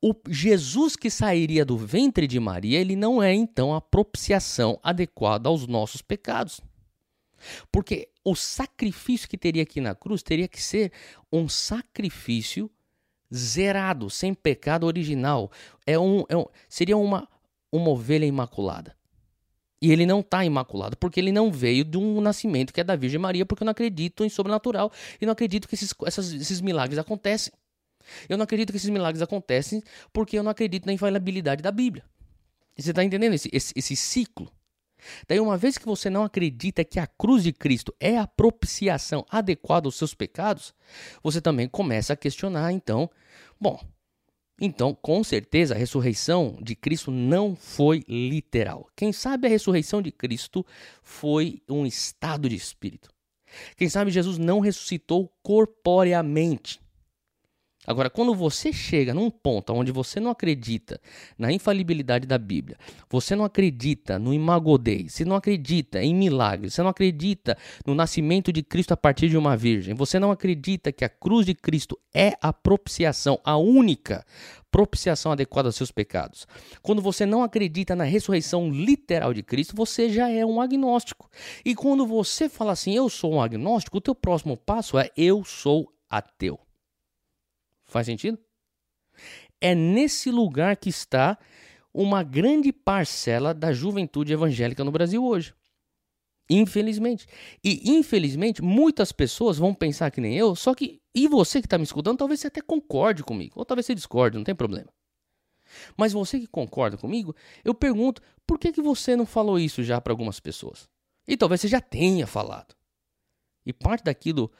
o 0.00 0.14
Jesus 0.28 0.94
que 0.94 1.10
sairia 1.10 1.64
do 1.64 1.76
ventre 1.76 2.26
de 2.26 2.38
Maria, 2.38 2.78
ele 2.78 2.94
não 2.94 3.22
é 3.22 3.34
então 3.34 3.74
a 3.74 3.80
propiciação 3.80 4.78
adequada 4.82 5.48
aos 5.48 5.66
nossos 5.66 6.00
pecados. 6.00 6.60
Porque 7.70 8.08
o 8.24 8.34
sacrifício 8.34 9.28
que 9.28 9.38
teria 9.38 9.62
aqui 9.62 9.80
na 9.80 9.94
cruz 9.94 10.22
teria 10.22 10.48
que 10.48 10.62
ser 10.62 10.92
um 11.32 11.48
sacrifício 11.48 12.70
zerado, 13.34 14.10
sem 14.10 14.34
pecado 14.34 14.84
original. 14.84 15.50
É 15.86 15.98
um, 15.98 16.24
é 16.28 16.36
um 16.36 16.46
seria 16.68 16.96
uma, 16.96 17.28
uma 17.72 17.90
ovelha 17.90 18.26
imaculada. 18.26 18.96
E 19.80 19.92
ele 19.92 20.04
não 20.04 20.20
está 20.20 20.44
imaculado, 20.44 20.96
porque 20.96 21.20
ele 21.20 21.30
não 21.30 21.52
veio 21.52 21.84
de 21.84 21.96
um 21.96 22.20
nascimento 22.20 22.72
que 22.72 22.80
é 22.80 22.84
da 22.84 22.96
Virgem 22.96 23.20
Maria, 23.20 23.46
porque 23.46 23.62
eu 23.62 23.66
não 23.66 23.70
acredito 23.70 24.24
em 24.24 24.28
sobrenatural 24.28 24.90
e 25.20 25.26
não 25.26 25.32
acredito 25.32 25.68
que 25.68 25.74
esses, 25.74 25.94
essas, 26.04 26.32
esses 26.32 26.60
milagres 26.60 26.98
acontecem. 26.98 27.52
Eu 28.28 28.36
não 28.36 28.44
acredito 28.44 28.70
que 28.70 28.76
esses 28.76 28.90
milagres 28.90 29.22
acontecem 29.22 29.82
porque 30.12 30.38
eu 30.38 30.42
não 30.42 30.50
acredito 30.50 30.86
na 30.86 30.92
infalibilidade 30.92 31.62
da 31.62 31.70
Bíblia. 31.70 32.04
Você 32.76 32.90
está 32.90 33.04
entendendo 33.04 33.34
esse, 33.34 33.48
esse, 33.52 33.72
esse 33.76 33.94
ciclo? 33.96 34.52
Daí, 35.28 35.38
uma 35.38 35.56
vez 35.56 35.78
que 35.78 35.86
você 35.86 36.10
não 36.10 36.24
acredita 36.24 36.84
que 36.84 36.98
a 36.98 37.06
cruz 37.06 37.44
de 37.44 37.52
Cristo 37.52 37.94
é 38.00 38.18
a 38.18 38.26
propiciação 38.26 39.24
adequada 39.30 39.86
aos 39.86 39.96
seus 39.96 40.14
pecados, 40.14 40.74
você 41.22 41.40
também 41.40 41.68
começa 41.68 42.12
a 42.12 42.16
questionar, 42.16 42.72
então, 42.72 43.08
bom, 43.60 43.80
então, 44.60 44.92
com 44.94 45.22
certeza, 45.22 45.74
a 45.74 45.78
ressurreição 45.78 46.58
de 46.60 46.74
Cristo 46.74 47.10
não 47.10 47.54
foi 47.54 48.02
literal. 48.08 48.88
Quem 48.96 49.12
sabe 49.12 49.46
a 49.46 49.50
ressurreição 49.50 50.02
de 50.02 50.10
Cristo 50.10 50.66
foi 51.02 51.62
um 51.68 51.86
estado 51.86 52.48
de 52.48 52.56
espírito. 52.56 53.08
Quem 53.76 53.88
sabe 53.88 54.10
Jesus 54.10 54.36
não 54.36 54.60
ressuscitou 54.60 55.32
corporeamente. 55.42 56.80
Agora, 57.88 58.10
quando 58.10 58.34
você 58.34 58.70
chega 58.70 59.14
num 59.14 59.30
ponto 59.30 59.72
onde 59.72 59.90
você 59.90 60.20
não 60.20 60.30
acredita 60.30 61.00
na 61.38 61.50
infalibilidade 61.50 62.26
da 62.26 62.36
Bíblia, 62.36 62.76
você 63.08 63.34
não 63.34 63.46
acredita 63.46 64.18
no 64.18 64.34
imagodei, 64.34 65.08
você 65.08 65.24
não 65.24 65.34
acredita 65.34 66.02
em 66.02 66.14
milagres, 66.14 66.74
você 66.74 66.82
não 66.82 66.90
acredita 66.90 67.56
no 67.86 67.94
nascimento 67.94 68.52
de 68.52 68.62
Cristo 68.62 68.92
a 68.92 68.96
partir 68.96 69.30
de 69.30 69.38
uma 69.38 69.56
virgem, 69.56 69.94
você 69.94 70.18
não 70.18 70.30
acredita 70.30 70.92
que 70.92 71.02
a 71.02 71.08
cruz 71.08 71.46
de 71.46 71.54
Cristo 71.54 71.98
é 72.12 72.34
a 72.42 72.52
propiciação, 72.52 73.40
a 73.42 73.56
única 73.56 74.22
propiciação 74.70 75.32
adequada 75.32 75.70
aos 75.70 75.76
seus 75.76 75.90
pecados. 75.90 76.46
Quando 76.82 77.00
você 77.00 77.24
não 77.24 77.42
acredita 77.42 77.96
na 77.96 78.04
ressurreição 78.04 78.70
literal 78.70 79.32
de 79.32 79.42
Cristo, 79.42 79.74
você 79.74 80.10
já 80.10 80.28
é 80.28 80.44
um 80.44 80.60
agnóstico. 80.60 81.30
E 81.64 81.74
quando 81.74 82.06
você 82.06 82.50
fala 82.50 82.72
assim, 82.72 82.94
eu 82.94 83.08
sou 83.08 83.32
um 83.32 83.40
agnóstico, 83.40 83.96
o 83.96 84.02
teu 84.02 84.14
próximo 84.14 84.58
passo 84.58 84.98
é 84.98 85.10
eu 85.16 85.42
sou 85.42 85.90
ateu. 86.10 86.67
Faz 87.88 88.06
sentido? 88.06 88.38
É 89.60 89.74
nesse 89.74 90.30
lugar 90.30 90.76
que 90.76 90.88
está 90.88 91.36
uma 91.92 92.22
grande 92.22 92.72
parcela 92.72 93.52
da 93.52 93.72
juventude 93.72 94.32
evangélica 94.32 94.84
no 94.84 94.92
Brasil 94.92 95.24
hoje. 95.24 95.54
Infelizmente. 96.48 97.26
E 97.64 97.90
infelizmente, 97.90 98.62
muitas 98.62 99.10
pessoas 99.10 99.58
vão 99.58 99.74
pensar 99.74 100.10
que 100.10 100.20
nem 100.20 100.36
eu, 100.36 100.54
só 100.54 100.74
que. 100.74 101.00
E 101.14 101.26
você 101.26 101.60
que 101.60 101.66
está 101.66 101.76
me 101.76 101.84
escutando, 101.84 102.18
talvez 102.18 102.40
você 102.40 102.46
até 102.46 102.60
concorde 102.60 103.24
comigo. 103.24 103.54
Ou 103.58 103.64
talvez 103.64 103.86
você 103.86 103.94
discorde, 103.94 104.36
não 104.36 104.44
tem 104.44 104.54
problema. 104.54 104.88
Mas 105.96 106.12
você 106.12 106.38
que 106.38 106.46
concorda 106.46 106.96
comigo, 106.96 107.34
eu 107.64 107.74
pergunto, 107.74 108.22
por 108.46 108.58
que, 108.58 108.72
que 108.72 108.80
você 108.80 109.16
não 109.16 109.26
falou 109.26 109.58
isso 109.58 109.82
já 109.82 110.00
para 110.00 110.12
algumas 110.12 110.40
pessoas? 110.40 110.88
E 111.26 111.36
talvez 111.36 111.60
você 111.60 111.68
já 111.68 111.80
tenha 111.80 112.26
falado. 112.26 112.74
E 113.66 113.72
parte 113.72 114.04
daquilo 114.04 114.50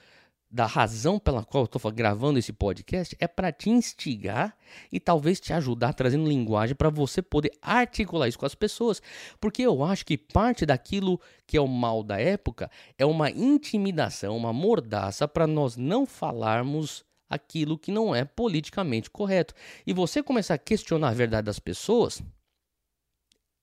da 0.51 0.65
razão 0.65 1.19
pela 1.19 1.45
qual 1.45 1.65
eu 1.65 1.67
estou 1.67 1.93
gravando 1.93 2.39
esse 2.39 2.53
podcast 2.53 3.15
é 3.21 3.29
para 3.29 3.53
te 3.53 3.69
instigar 3.69 4.57
e 4.91 4.99
talvez 4.99 5.39
te 5.41 5.53
ajudar 5.53 5.93
trazendo 5.93 6.27
linguagem 6.27 6.75
para 6.75 6.89
você 6.89 7.21
poder 7.21 7.53
articular 7.61 8.29
isso 8.29 8.39
com 8.39 8.47
as 8.47 8.55
pessoas, 8.55 9.03
porque 9.39 9.63
eu 9.63 9.85
acho 9.85 10.07
que 10.07 10.17
parte 10.17 10.65
daquilo 10.65 11.21
que 11.47 11.57
é 11.57 11.61
o 11.61 11.69
mal 11.69 12.03
da 12.03 12.19
época 12.19 12.71
é 12.97 13.05
uma 13.05 13.31
intimidação, 13.31 14.37
uma 14.37 14.53
mordaça 14.53 15.29
para 15.29 15.47
nós 15.47 15.77
não 15.77 16.07
falarmos 16.07 17.05
aquilo 17.29 17.79
que 17.79 17.93
não 17.93 18.15
é 18.15 18.25
politicamente 18.25 19.11
correto. 19.11 19.53
E 19.87 19.93
você 19.93 20.23
começar 20.23 20.55
a 20.55 20.59
questionar 20.59 21.11
a 21.11 21.15
verdade 21.15 21.45
das 21.45 21.59
pessoas 21.59 22.23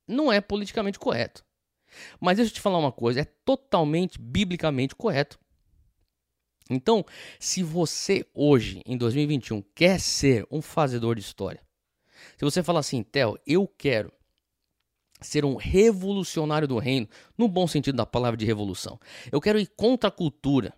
não 0.07 0.31
é 0.31 0.39
politicamente 0.39 0.99
correto. 0.99 1.43
Mas 2.19 2.37
deixa 2.37 2.51
eu 2.51 2.55
te 2.55 2.61
falar 2.61 2.77
uma 2.77 2.91
coisa, 2.91 3.21
é 3.21 3.25
totalmente 3.43 4.19
biblicamente 4.19 4.95
correto. 4.95 5.39
Então, 6.69 7.05
se 7.39 7.61
você 7.61 8.25
hoje, 8.33 8.81
em 8.85 8.97
2021, 8.97 9.61
quer 9.73 9.99
ser 9.99 10.47
um 10.49 10.61
fazedor 10.61 11.15
de 11.15 11.21
história, 11.21 11.61
se 12.37 12.43
você 12.43 12.63
fala 12.63 12.79
assim, 12.79 13.03
Theo, 13.03 13.37
eu 13.45 13.67
quero 13.67 14.11
ser 15.21 15.45
um 15.45 15.55
revolucionário 15.55 16.67
do 16.67 16.77
reino, 16.77 17.07
no 17.37 17.47
bom 17.47 17.67
sentido 17.67 17.95
da 17.95 18.05
palavra 18.05 18.37
de 18.37 18.45
revolução, 18.45 18.99
eu 19.31 19.39
quero 19.39 19.59
ir 19.59 19.67
contra 19.67 20.09
a 20.09 20.11
cultura. 20.11 20.73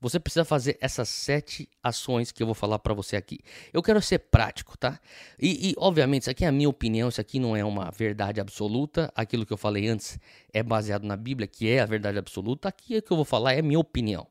Você 0.00 0.18
precisa 0.18 0.44
fazer 0.44 0.76
essas 0.80 1.08
sete 1.08 1.68
ações 1.80 2.32
que 2.32 2.42
eu 2.42 2.46
vou 2.46 2.56
falar 2.56 2.80
para 2.80 2.92
você 2.92 3.14
aqui. 3.14 3.38
Eu 3.72 3.80
quero 3.80 4.02
ser 4.02 4.18
prático, 4.18 4.76
tá? 4.76 4.98
E, 5.40 5.70
e, 5.70 5.74
obviamente, 5.78 6.22
isso 6.22 6.30
aqui 6.30 6.44
é 6.44 6.48
a 6.48 6.52
minha 6.52 6.68
opinião, 6.68 7.08
isso 7.08 7.20
aqui 7.20 7.38
não 7.38 7.54
é 7.54 7.64
uma 7.64 7.88
verdade 7.92 8.40
absoluta. 8.40 9.12
Aquilo 9.14 9.46
que 9.46 9.52
eu 9.52 9.56
falei 9.56 9.86
antes 9.86 10.18
é 10.52 10.60
baseado 10.60 11.04
na 11.04 11.16
Bíblia, 11.16 11.46
que 11.46 11.68
é 11.68 11.78
a 11.78 11.86
verdade 11.86 12.18
absoluta. 12.18 12.68
Aqui 12.68 12.96
o 12.96 13.02
que 13.02 13.12
eu 13.12 13.16
vou 13.16 13.24
falar 13.24 13.52
é 13.52 13.62
minha 13.62 13.78
opinião. 13.78 14.26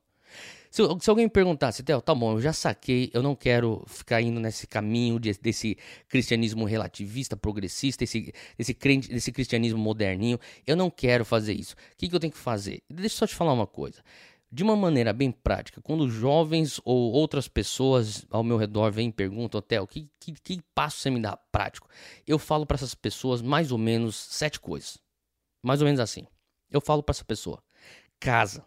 Se, 0.72 0.82
se 1.02 1.10
alguém 1.10 1.28
perguntasse, 1.28 1.84
Theo, 1.84 2.02
tá 2.02 2.16
bom, 2.16 2.32
eu 2.32 2.42
já 2.42 2.54
saquei, 2.54 3.12
eu 3.14 3.22
não 3.22 3.36
quero 3.36 3.84
ficar 3.88 4.22
indo 4.22 4.40
nesse 4.40 4.66
caminho 4.66 5.20
de, 5.20 5.34
desse 5.34 5.78
cristianismo 6.08 6.64
relativista, 6.64 7.36
progressista, 7.36 8.06
esse, 8.06 8.34
esse, 8.58 8.74
crente, 8.74 9.10
desse 9.10 9.34
cristianismo 9.34 9.78
moderninho, 9.78 10.40
eu 10.66 10.78
não 10.78 10.90
quero 10.90 11.26
fazer 11.26 11.54
isso. 11.54 11.76
O 11.76 11.98
que, 11.98 12.08
que 12.08 12.16
eu 12.16 12.20
tenho 12.22 12.32
que 12.32 12.40
fazer? 12.40 12.82
Deixa 12.90 13.16
eu 13.16 13.20
só 13.20 13.28
te 13.28 13.36
falar 13.36 13.52
uma 13.52 13.68
coisa. 13.68 14.02
De 14.50 14.64
uma 14.64 14.76
maneira 14.76 15.12
bem 15.12 15.30
prática, 15.30 15.82
quando 15.82 16.10
jovens 16.10 16.80
ou 16.86 17.12
outras 17.12 17.50
pessoas 17.50 18.26
ao 18.30 18.42
meu 18.42 18.56
redor 18.56 18.92
vêm 18.94 19.10
e 19.10 19.14
perguntam, 19.14 19.62
Theo, 19.62 19.86
que, 19.86 20.10
que, 20.22 20.32
que 20.32 20.62
passo 20.74 21.00
você 21.00 21.10
me 21.10 21.20
dá 21.20 21.36
prático? 21.36 21.90
Eu 22.26 22.40
falo 22.40 22.66
para 22.66 22.76
essas 22.76 22.96
pessoas 22.96 23.42
mais 23.42 23.74
ou 23.74 23.78
menos 23.78 24.16
sete 24.16 24.58
coisas. 24.58 24.98
Mais 25.62 25.82
ou 25.82 25.86
menos 25.86 26.00
assim. 26.00 26.26
Eu 26.70 26.80
falo 26.80 27.04
para 27.04 27.12
essa 27.12 27.26
pessoa: 27.26 27.62
casa. 28.20 28.66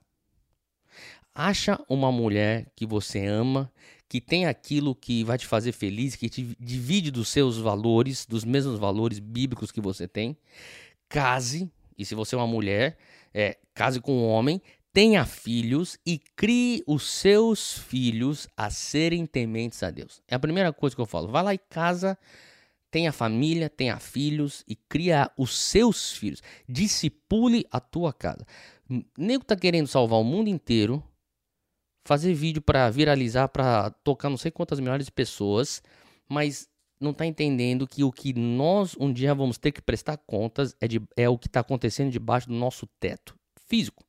Acha 1.35 1.81
uma 1.89 2.13
mulher 2.13 2.71
que 2.77 2.87
você 2.87 3.27
ama, 3.27 3.73
que 4.09 4.21
tem 4.21 4.47
aquilo 4.47 4.95
que 4.95 5.25
vai 5.25 5.37
te 5.37 5.47
fazer 5.47 5.73
feliz, 5.73 6.15
que 6.15 6.29
te 6.29 6.57
divide 6.61 7.11
dos 7.11 7.29
seus 7.29 7.59
valores, 7.59 8.25
dos 8.25 8.45
mesmos 8.45 8.79
valores 8.79 9.19
bíblicos 9.19 9.73
que 9.73 9.81
você 9.81 10.07
tem. 10.07 10.37
Case, 11.09 11.69
e 11.99 12.05
se 12.05 12.15
você 12.15 12.37
é 12.37 12.39
uma 12.39 12.47
mulher, 12.47 12.97
é, 13.35 13.59
case 13.75 14.01
com 14.01 14.13
um 14.13 14.29
homem, 14.29 14.63
tenha 14.93 15.27
filhos 15.27 15.99
e 16.07 16.21
crie 16.37 16.85
os 16.87 17.03
seus 17.11 17.79
filhos 17.79 18.47
a 18.57 18.71
serem 18.71 19.27
tementes 19.27 19.83
a 19.83 19.91
Deus. 19.91 20.23
É 20.29 20.37
a 20.37 20.39
primeira 20.39 20.73
coisa 20.73 20.95
que 20.95 21.03
eu 21.03 21.07
falo. 21.07 21.27
Vai 21.27 21.43
lá 21.43 21.53
e 21.53 21.59
casa, 21.59 22.17
tenha 22.93 23.11
família, 23.11 23.69
tenha 23.69 23.99
filhos 23.99 24.63
e 24.69 24.77
cria 24.77 25.29
os 25.37 25.59
seus 25.59 26.13
filhos. 26.13 26.41
Discipule 26.69 27.67
a 27.73 27.81
tua 27.81 28.13
casa. 28.13 28.47
nego 29.19 29.45
tá 29.45 29.57
querendo 29.57 29.89
salvar 29.89 30.21
o 30.21 30.25
mundo 30.25 30.49
inteiro 30.49 31.03
fazer 32.05 32.35
vídeo 32.35 32.61
para 32.61 32.91
viralizar, 32.91 33.49
para 33.49 33.91
tocar 33.91 34.29
não 34.29 34.37
sei 34.37 34.51
quantas 34.51 34.79
milhares 34.79 35.07
de 35.07 35.13
pessoas, 35.13 35.83
mas 36.29 36.69
não 37.01 37.11
está 37.11 37.27
entendendo 37.27 37.87
que 37.87 38.05
o 38.05 38.13
que 38.13 38.33
nós 38.33 38.97
um 38.99 39.13
dia 39.13 39.35
vamos 39.35 39.59
ter 39.59 39.73
que 39.73 39.83
prestar 39.83 40.17
contas 40.19 40.77
é, 40.81 40.87
de, 40.87 41.01
é 41.17 41.29
o 41.29 41.39
que 41.39 41.47
está 41.47 41.61
acontecendo 41.61 42.11
debaixo 42.11 42.49
do 42.49 42.55
nosso 42.55 42.87
teto 43.01 43.35
físico. 43.67 44.05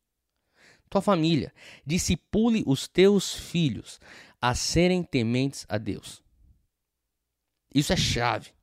Tua 0.89 1.01
família, 1.01 1.53
discipule 1.86 2.63
os 2.65 2.88
teus 2.88 3.34
filhos 3.34 3.99
a 4.41 4.53
serem 4.53 5.03
tementes 5.03 5.65
a 5.67 5.77
Deus. 5.77 6.21
Isso 7.73 7.91
é 7.91 7.97
chave. 7.97 8.55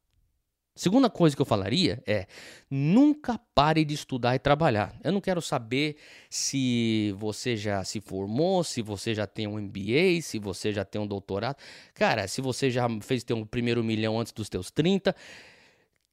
Segunda 0.74 1.10
coisa 1.10 1.36
que 1.36 1.42
eu 1.42 1.46
falaria 1.46 2.02
é: 2.06 2.26
nunca 2.70 3.38
pare 3.54 3.84
de 3.84 3.92
estudar 3.92 4.34
e 4.34 4.38
trabalhar. 4.38 4.98
Eu 5.04 5.12
não 5.12 5.20
quero 5.20 5.42
saber 5.42 5.96
se 6.30 7.14
você 7.18 7.56
já 7.56 7.84
se 7.84 8.00
formou, 8.00 8.64
se 8.64 8.80
você 8.80 9.14
já 9.14 9.26
tem 9.26 9.46
um 9.46 9.60
MBA, 9.60 10.22
se 10.22 10.38
você 10.38 10.72
já 10.72 10.84
tem 10.84 11.00
um 11.00 11.06
doutorado. 11.06 11.56
Cara, 11.92 12.26
se 12.26 12.40
você 12.40 12.70
já 12.70 12.88
fez 13.02 13.22
ter 13.22 13.34
um 13.34 13.44
primeiro 13.44 13.84
milhão 13.84 14.18
antes 14.18 14.32
dos 14.32 14.48
teus 14.48 14.70
30, 14.70 15.14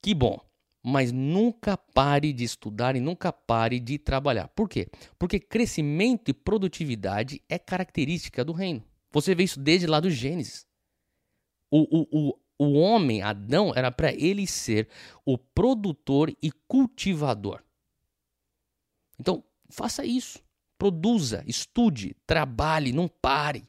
que 0.02 0.13
bom. 0.13 0.39
Mas 0.82 1.12
nunca 1.12 1.78
pare 1.78 2.32
de 2.32 2.43
estudar 2.43 2.95
e 2.95 3.02
nunca 3.02 3.34
pare 3.34 3.80
de 3.80 3.98
trabalhar. 3.98 4.48
Por 4.50 4.67
quê? 4.69 4.88
Porque 5.17 5.39
crescimento 5.39 6.30
e 6.30 6.34
produtividade 6.34 7.41
é 7.50 7.60
característica 7.60 8.43
do 8.45 8.54
reino. 8.54 8.84
Você 9.12 9.36
vê 9.36 9.43
isso 9.43 9.60
desde 9.60 9.88
lá 9.88 10.00
do 10.00 10.10
Gênesis. 10.10 10.65
O, 11.69 11.82
o, 11.82 12.08
o, 12.12 12.39
o 12.60 12.74
homem, 12.74 13.22
Adão, 13.22 13.72
era 13.74 13.89
para 13.89 14.13
ele 14.13 14.45
ser 14.45 14.89
o 15.26 15.38
produtor 15.38 16.30
e 16.43 16.52
cultivador. 16.67 17.63
Então, 19.17 19.43
faça 19.69 20.06
isso. 20.06 20.39
Produza, 20.78 21.43
estude, 21.48 22.15
trabalhe, 22.28 22.91
não 22.91 23.08
pare. 23.08 23.67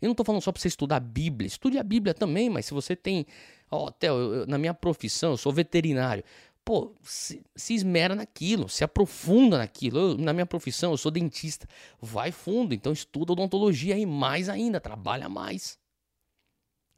Eu 0.00 0.06
não 0.06 0.12
estou 0.12 0.24
falando 0.24 0.42
só 0.42 0.50
para 0.50 0.60
você 0.60 0.68
estudar 0.68 0.96
a 0.96 1.00
Bíblia. 1.00 1.46
Estude 1.46 1.78
a 1.78 1.82
Bíblia 1.82 2.14
também, 2.14 2.48
mas 2.48 2.66
se 2.66 2.74
você 2.74 2.96
tem. 2.96 3.26
Ó, 3.70 3.86
oh, 3.86 3.90
Theo, 3.92 4.46
na 4.46 4.58
minha 4.58 4.74
profissão, 4.74 5.32
eu 5.32 5.36
sou 5.36 5.52
veterinário. 5.52 6.24
Pô, 6.64 6.94
se, 7.02 7.42
se 7.54 7.74
esmera 7.74 8.14
naquilo, 8.14 8.68
se 8.68 8.84
aprofunda 8.84 9.58
naquilo. 9.58 9.98
Eu, 9.98 10.18
na 10.18 10.32
minha 10.32 10.46
profissão, 10.46 10.92
eu 10.92 10.96
sou 10.96 11.10
dentista. 11.10 11.66
Vai 12.00 12.32
fundo, 12.32 12.74
então 12.74 12.92
estuda 12.92 13.32
odontologia 13.32 13.98
e 13.98 14.06
mais 14.06 14.48
ainda, 14.48 14.80
trabalha 14.80 15.28
mais. 15.28 15.79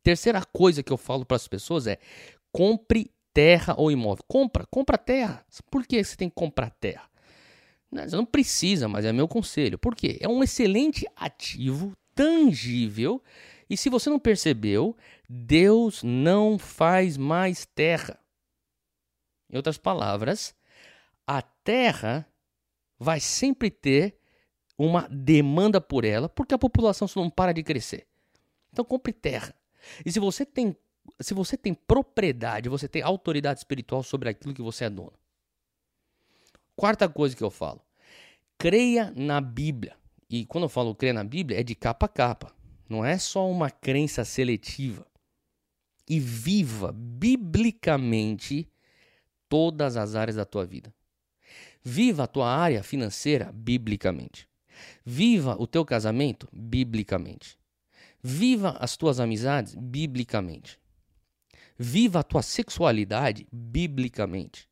Terceira 0.02 0.44
coisa 0.44 0.82
que 0.82 0.92
eu 0.92 0.96
falo 0.96 1.24
para 1.24 1.36
as 1.36 1.46
pessoas 1.46 1.86
é: 1.86 1.98
compre 2.52 3.10
terra 3.32 3.74
ou 3.76 3.90
imóvel. 3.90 4.24
Compra, 4.28 4.66
compra 4.70 4.98
terra. 4.98 5.44
Por 5.70 5.86
que 5.86 6.02
você 6.02 6.16
tem 6.16 6.28
que 6.28 6.34
comprar 6.34 6.70
terra? 6.70 7.08
Você 7.90 8.16
não 8.16 8.24
precisa, 8.24 8.88
mas 8.88 9.04
é 9.04 9.12
meu 9.12 9.28
conselho. 9.28 9.78
Por 9.78 9.94
quê? 9.94 10.18
É 10.20 10.28
um 10.28 10.42
excelente 10.42 11.06
ativo 11.14 11.92
tangível. 12.14 13.22
E 13.68 13.76
se 13.76 13.88
você 13.90 14.08
não 14.08 14.18
percebeu, 14.18 14.96
Deus 15.28 16.02
não 16.02 16.58
faz 16.58 17.16
mais 17.16 17.66
terra. 17.66 18.18
Em 19.50 19.56
outras 19.56 19.76
palavras, 19.76 20.54
a 21.26 21.42
terra 21.42 22.26
vai 22.98 23.20
sempre 23.20 23.70
ter 23.70 24.16
uma 24.78 25.06
demanda 25.08 25.80
por 25.80 26.04
ela, 26.04 26.28
porque 26.28 26.54
a 26.54 26.58
população 26.58 27.06
não 27.14 27.28
para 27.28 27.52
de 27.52 27.62
crescer. 27.62 28.06
Então 28.72 28.84
compre 28.84 29.12
terra. 29.12 29.54
E 30.04 30.12
se 30.12 30.18
você 30.18 30.44
tem 30.44 30.76
se 31.20 31.34
você 31.34 31.56
tem 31.56 31.74
propriedade, 31.74 32.68
você 32.68 32.86
tem 32.86 33.02
autoridade 33.02 33.58
espiritual 33.58 34.02
sobre 34.02 34.28
aquilo 34.28 34.54
que 34.54 34.62
você 34.62 34.84
é 34.84 34.90
dono. 34.90 35.12
Quarta 36.76 37.08
coisa 37.08 37.36
que 37.36 37.42
eu 37.42 37.50
falo: 37.50 37.80
creia 38.58 39.12
na 39.16 39.40
Bíblia. 39.40 39.96
E 40.28 40.46
quando 40.46 40.64
eu 40.64 40.68
falo 40.68 40.94
crer 40.94 41.12
na 41.12 41.24
Bíblia, 41.24 41.60
é 41.60 41.62
de 41.62 41.74
capa 41.74 42.06
a 42.06 42.08
capa. 42.08 42.54
Não 42.88 43.04
é 43.04 43.18
só 43.18 43.48
uma 43.50 43.70
crença 43.70 44.24
seletiva. 44.24 45.06
E 46.08 46.18
viva 46.18 46.92
biblicamente 46.92 48.68
todas 49.48 49.96
as 49.96 50.14
áreas 50.14 50.36
da 50.36 50.44
tua 50.44 50.64
vida. 50.64 50.92
Viva 51.82 52.24
a 52.24 52.26
tua 52.26 52.48
área 52.48 52.82
financeira 52.82 53.52
biblicamente. 53.52 54.48
Viva 55.04 55.56
o 55.58 55.66
teu 55.66 55.84
casamento 55.84 56.48
biblicamente. 56.52 57.58
Viva 58.22 58.76
as 58.78 58.96
tuas 58.96 59.18
amizades 59.18 59.74
biblicamente. 59.74 60.78
Viva 61.78 62.20
a 62.20 62.22
tua 62.22 62.42
sexualidade 62.42 63.46
biblicamente. 63.50 64.68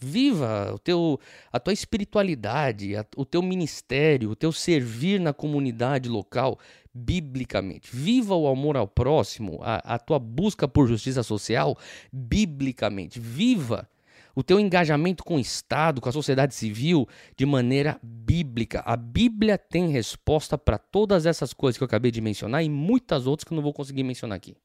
Viva 0.00 0.72
o 0.72 0.78
teu, 0.78 1.18
a 1.52 1.58
tua 1.58 1.72
espiritualidade, 1.72 2.94
a, 2.94 3.04
o 3.16 3.24
teu 3.24 3.42
ministério, 3.42 4.30
o 4.30 4.36
teu 4.36 4.52
servir 4.52 5.18
na 5.18 5.32
comunidade 5.32 6.08
local 6.08 6.56
biblicamente. 6.94 7.90
Viva 7.92 8.36
o 8.36 8.46
amor 8.46 8.76
ao 8.76 8.86
próximo, 8.86 9.58
a, 9.60 9.94
a 9.94 9.98
tua 9.98 10.20
busca 10.20 10.68
por 10.68 10.86
justiça 10.86 11.24
social 11.24 11.76
biblicamente. 12.12 13.18
Viva 13.18 13.88
o 14.34 14.42
teu 14.42 14.58
engajamento 14.60 15.24
com 15.24 15.36
o 15.36 15.40
Estado, 15.40 16.00
com 16.00 16.08
a 16.08 16.12
sociedade 16.12 16.54
civil, 16.54 17.08
de 17.36 17.44
maneira 17.44 17.98
bíblica. 18.02 18.80
A 18.86 18.96
Bíblia 18.96 19.58
tem 19.58 19.88
resposta 19.90 20.56
para 20.56 20.78
todas 20.78 21.26
essas 21.26 21.52
coisas 21.52 21.76
que 21.76 21.82
eu 21.82 21.86
acabei 21.86 22.10
de 22.10 22.20
mencionar 22.20 22.62
e 22.62 22.68
muitas 22.68 23.26
outras 23.26 23.44
que 23.44 23.52
eu 23.52 23.56
não 23.56 23.62
vou 23.62 23.72
conseguir 23.72 24.04
mencionar 24.04 24.36
aqui. 24.36 24.56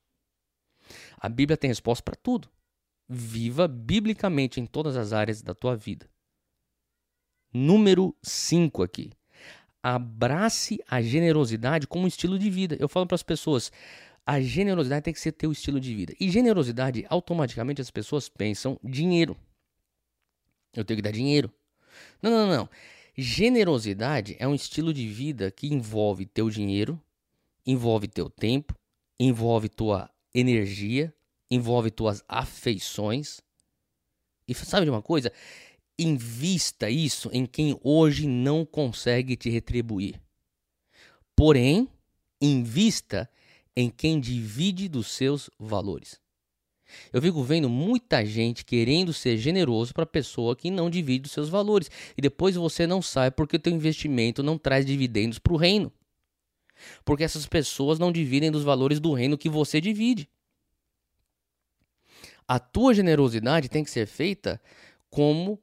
A 1.18 1.30
Bíblia 1.30 1.58
tem 1.58 1.70
resposta 1.70 2.04
para 2.04 2.16
tudo. 2.16 2.50
Viva 3.08 3.68
biblicamente 3.68 4.60
em 4.60 4.66
todas 4.66 4.96
as 4.96 5.14
áreas 5.14 5.42
da 5.42 5.54
tua 5.54 5.76
vida. 5.76 6.10
Número 7.54 8.16
5 8.24 8.82
aqui. 8.82 9.12
Abrace 9.82 10.80
a 10.90 11.02
generosidade 11.02 11.88
como 11.88 12.08
estilo 12.08 12.40
de 12.40 12.50
vida. 12.50 12.78
Eu 12.80 12.88
falo 12.88 13.06
para 13.06 13.16
as 13.16 13.24
pessoas, 13.24 13.72
a 14.26 14.40
generosidade 14.40 15.04
tem 15.04 15.14
que 15.14 15.20
ser 15.20 15.34
teu 15.34 15.52
estilo 15.52 15.80
de 15.80 15.94
vida. 15.94 16.14
E 16.20 16.30
generosidade, 16.30 17.06
automaticamente 17.10 17.82
as 17.82 17.92
pessoas 17.92 18.30
pensam 18.30 18.80
dinheiro. 18.84 19.38
Eu 20.74 20.84
tenho 20.84 20.98
que 20.98 21.02
dar 21.02 21.12
dinheiro. 21.12 21.52
Não, 22.22 22.32
não, 22.32 22.48
não. 22.48 22.70
Generosidade 23.16 24.36
é 24.40 24.48
um 24.48 24.56
estilo 24.56 24.94
de 24.94 25.08
vida 25.08 25.52
que 25.52 25.68
envolve 25.68 26.26
teu 26.26 26.50
dinheiro, 26.50 27.00
envolve 27.66 28.08
teu 28.08 28.30
tempo, 28.30 28.76
envolve 29.20 29.70
tua 29.70 30.10
energia, 30.34 31.14
envolve 31.50 31.92
tuas 31.92 32.24
afeições. 32.28 33.40
E 34.48 34.56
sabe 34.56 34.86
de 34.86 34.90
uma 34.90 35.02
coisa? 35.02 35.32
Invista 35.98 36.90
isso 36.90 37.30
em 37.32 37.46
quem 37.46 37.80
hoje 37.84 38.28
não 38.28 38.66
consegue 38.66 39.36
te 39.36 39.50
retribuir. 39.50 40.20
Porém, 41.36 41.88
invista 42.42 43.30
em 43.76 43.90
quem 43.90 44.20
divide 44.20 44.90
dos 44.90 45.08
seus 45.08 45.50
valores. 45.60 46.23
Eu 47.12 47.22
fico 47.22 47.44
vendo 47.44 47.70
muita 47.70 48.26
gente 48.26 48.66
querendo 48.66 49.14
ser 49.14 49.38
generoso 49.38 49.94
para 49.94 50.06
pessoa 50.06 50.56
que 50.56 50.72
não 50.72 50.90
divide 50.90 51.24
dos 51.24 51.32
seus 51.32 51.50
valores 51.50 51.90
e 52.18 52.22
depois 52.22 52.56
você 52.56 52.88
não 52.88 53.02
sabe 53.02 53.36
porque 53.36 53.56
o 53.56 53.60
teu 53.60 53.74
investimento 53.74 54.42
não 54.44 54.58
traz 54.58 54.86
dividendos 54.86 55.40
para 55.40 55.54
o 55.54 55.58
reino. 55.58 55.92
Porque 57.06 57.24
essas 57.24 57.46
pessoas 57.46 58.00
não 58.00 58.12
dividem 58.12 58.52
dos 58.52 58.64
valores 58.64 59.00
do 59.00 59.14
reino 59.14 59.38
que 59.38 59.50
você 59.50 59.80
divide. 59.80 60.30
A 62.48 62.60
tua 62.60 62.94
generosidade 62.94 63.70
tem 63.70 63.84
que 63.84 63.92
ser 63.92 64.06
feita 64.06 64.62
como 65.10 65.62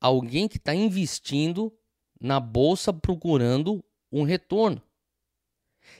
alguém 0.00 0.48
que 0.48 0.56
está 0.56 0.74
investindo 0.74 1.72
na 2.20 2.40
bolsa 2.40 2.92
procurando 2.92 3.84
um 4.10 4.22
retorno. 4.22 4.80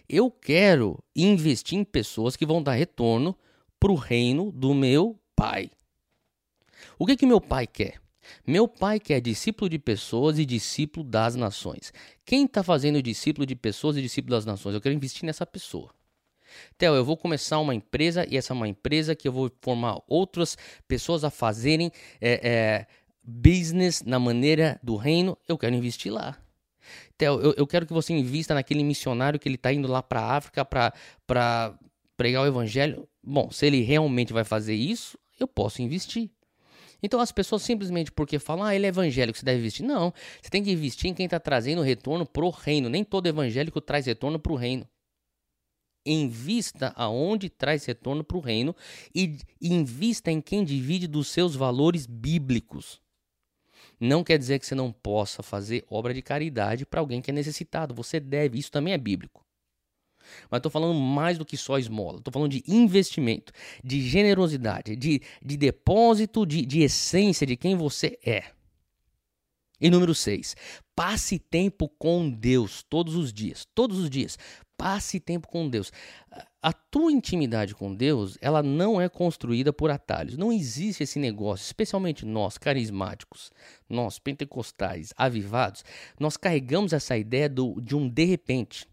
Eu 0.09 0.31
quero 0.31 1.03
investir 1.15 1.79
em 1.79 1.85
pessoas 1.85 2.37
que 2.37 2.47
vão 2.47 2.63
dar 2.63 2.73
retorno 2.73 3.37
para 3.85 3.93
o 3.93 3.97
reino 3.97 4.51
do 4.51 4.73
meu 4.73 5.21
pai. 5.37 5.71
O 6.99 7.05
que 7.05 7.19
que 7.19 7.27
meu 7.27 7.39
pai 7.39 7.67
quer? 7.67 8.01
Meu 8.47 8.67
pai 8.67 8.99
quer 8.99 9.21
discípulo 9.21 9.69
de 9.69 9.79
pessoas 9.79 10.39
e 10.39 10.47
discípulo 10.47 11.05
das 11.05 11.37
nações. 11.37 11.93
Quem 12.25 12.47
está 12.47 12.63
fazendo 12.63 13.03
discípulo 13.03 13.45
de 13.45 13.55
pessoas 13.55 13.99
e 13.99 14.01
discípulo 14.01 14.35
das 14.35 14.47
nações? 14.47 14.75
Eu 14.75 14.81
quero 14.81 14.95
investir 14.95 15.27
nessa 15.27 15.45
pessoa. 15.45 15.91
Theo, 16.79 16.95
eu 16.95 17.05
vou 17.05 17.15
começar 17.15 17.59
uma 17.59 17.75
empresa 17.75 18.27
e 18.27 18.39
essa 18.39 18.55
é 18.55 18.57
uma 18.57 18.67
empresa 18.67 19.15
que 19.15 19.29
eu 19.29 19.33
vou 19.33 19.53
formar 19.61 20.01
outras 20.09 20.57
pessoas 20.89 21.23
a 21.23 21.29
fazerem 21.29 21.93
é, 22.23 22.41
é, 22.43 22.87
business 23.23 24.03
na 24.03 24.19
maneira 24.19 24.81
do 24.83 24.97
reino. 24.97 25.37
Eu 25.47 25.59
quero 25.59 25.77
investir 25.77 26.11
lá. 26.11 26.39
Theo, 27.19 27.39
eu, 27.39 27.53
eu 27.55 27.67
quero 27.67 27.85
que 27.85 27.93
você 27.93 28.15
invista 28.15 28.55
naquele 28.55 28.83
missionário 28.83 29.39
que 29.39 29.47
ele 29.47 29.57
está 29.57 29.71
indo 29.71 29.89
lá 29.89 30.03
para 30.03 30.21
a 30.21 30.37
África 30.37 30.65
para 30.65 31.79
pregar 32.17 32.45
o 32.45 32.47
evangelho. 32.47 33.07
Bom, 33.25 33.51
se 33.51 33.67
ele 33.67 33.81
realmente 33.81 34.33
vai 34.33 34.45
fazer 34.45 34.75
isso, 34.75 35.19
eu 35.39 35.47
posso 35.49 35.83
investir. 35.83 36.31
Então 37.03 37.21
as 37.21 37.33
pessoas 37.33 37.63
simplesmente 37.63 38.11
porque 38.13 38.39
falam, 38.39 38.65
ah, 38.65 38.75
ele 38.75 38.87
é 38.87 38.89
evangélico, 38.89 39.39
você 39.39 39.45
deve 39.45 39.61
investir. 39.61 39.85
Não, 39.85 40.13
você 40.41 40.51
tem 40.51 40.63
que 40.63 40.71
investir 40.71 41.11
em 41.11 41.15
quem 41.15 41.27
está 41.27 41.39
trazendo 41.39 41.83
retorno 41.83 42.25
pro 42.27 42.51
reino. 42.51 42.89
Nem 42.89 43.05
todo 43.05 43.27
evangélico 43.27 43.81
traz 43.81 44.07
retorno 44.07 44.39
pro 44.39 44.55
reino 44.55 44.89
invista 46.07 46.93
aonde 46.97 47.49
traz 47.49 47.85
retorno 47.85 48.23
para 48.23 48.37
o 48.37 48.41
reino 48.41 48.75
e 49.15 49.39
invista 49.61 50.31
em 50.31 50.41
quem 50.41 50.65
divide 50.65 51.07
dos 51.07 51.29
seus 51.29 51.57
valores 51.57 52.07
bíblicos. 52.07 53.01
Não 53.99 54.25
quer 54.25 54.39
dizer 54.39 54.59
que 54.59 54.67
você 54.67 54.75
não 54.75 54.93
possa 54.93 55.43
fazer 55.43 55.85
obra 55.89 56.13
de 56.13 56.21
caridade 56.21 56.85
para 56.85 57.01
alguém 57.01 57.23
que 57.23 57.31
é 57.31 57.35
necessitado. 57.35 57.95
Você 57.95 58.21
deve, 58.21 58.59
isso 58.59 58.71
também 58.71 58.93
é 58.93 58.99
bíblico. 58.99 59.44
Mas 60.51 60.59
estou 60.59 60.71
falando 60.71 60.95
mais 60.95 61.39
do 61.39 61.45
que 61.45 61.57
só 61.57 61.79
esmola. 61.79 62.19
Estou 62.19 62.33
falando 62.33 62.51
de 62.51 62.63
investimento, 62.67 63.53
de 63.83 64.01
generosidade, 64.01 64.97
de, 64.97 65.21
de 65.45 65.57
depósito 65.57 66.47
de, 66.47 66.65
de 66.65 66.83
essência 66.83 67.47
de 67.47 67.57
quem 67.57 67.77
você 67.77 68.19
é. 68.25 68.45
E 69.81 69.91
número 69.91 70.15
6, 70.15 70.57
passe 70.95 71.39
tempo 71.39 71.89
com 71.99 72.31
Deus 72.31 72.83
todos 72.89 73.17
os 73.17 73.33
dias. 73.33 73.67
Todos 73.75 73.99
os 73.99 74.09
dias. 74.09 74.39
Passe 74.77 75.21
tempo 75.21 75.47
com 75.47 75.69
Deus. 75.69 75.93
A 76.63 76.73
tua 76.73 77.13
intimidade 77.13 77.75
com 77.75 77.95
Deus, 77.95 78.39
ela 78.41 78.63
não 78.63 79.01
é 79.01 79.09
construída 79.09 79.73
por 79.73 79.91
atalhos. 79.91 80.37
Não 80.37 80.53
existe 80.53 81.03
esse 81.03 81.19
negócio, 81.19 81.65
especialmente 81.65 82.25
nós, 82.25 82.57
carismáticos, 82.57 83.53
nós, 83.89 84.19
pentecostais, 84.19 85.13
avivados, 85.17 85.85
nós 86.19 86.37
carregamos 86.37 86.93
essa 86.93 87.17
ideia 87.17 87.49
do, 87.49 87.81
de 87.81 87.95
um 87.95 88.09
de 88.09 88.25
repente. 88.25 88.89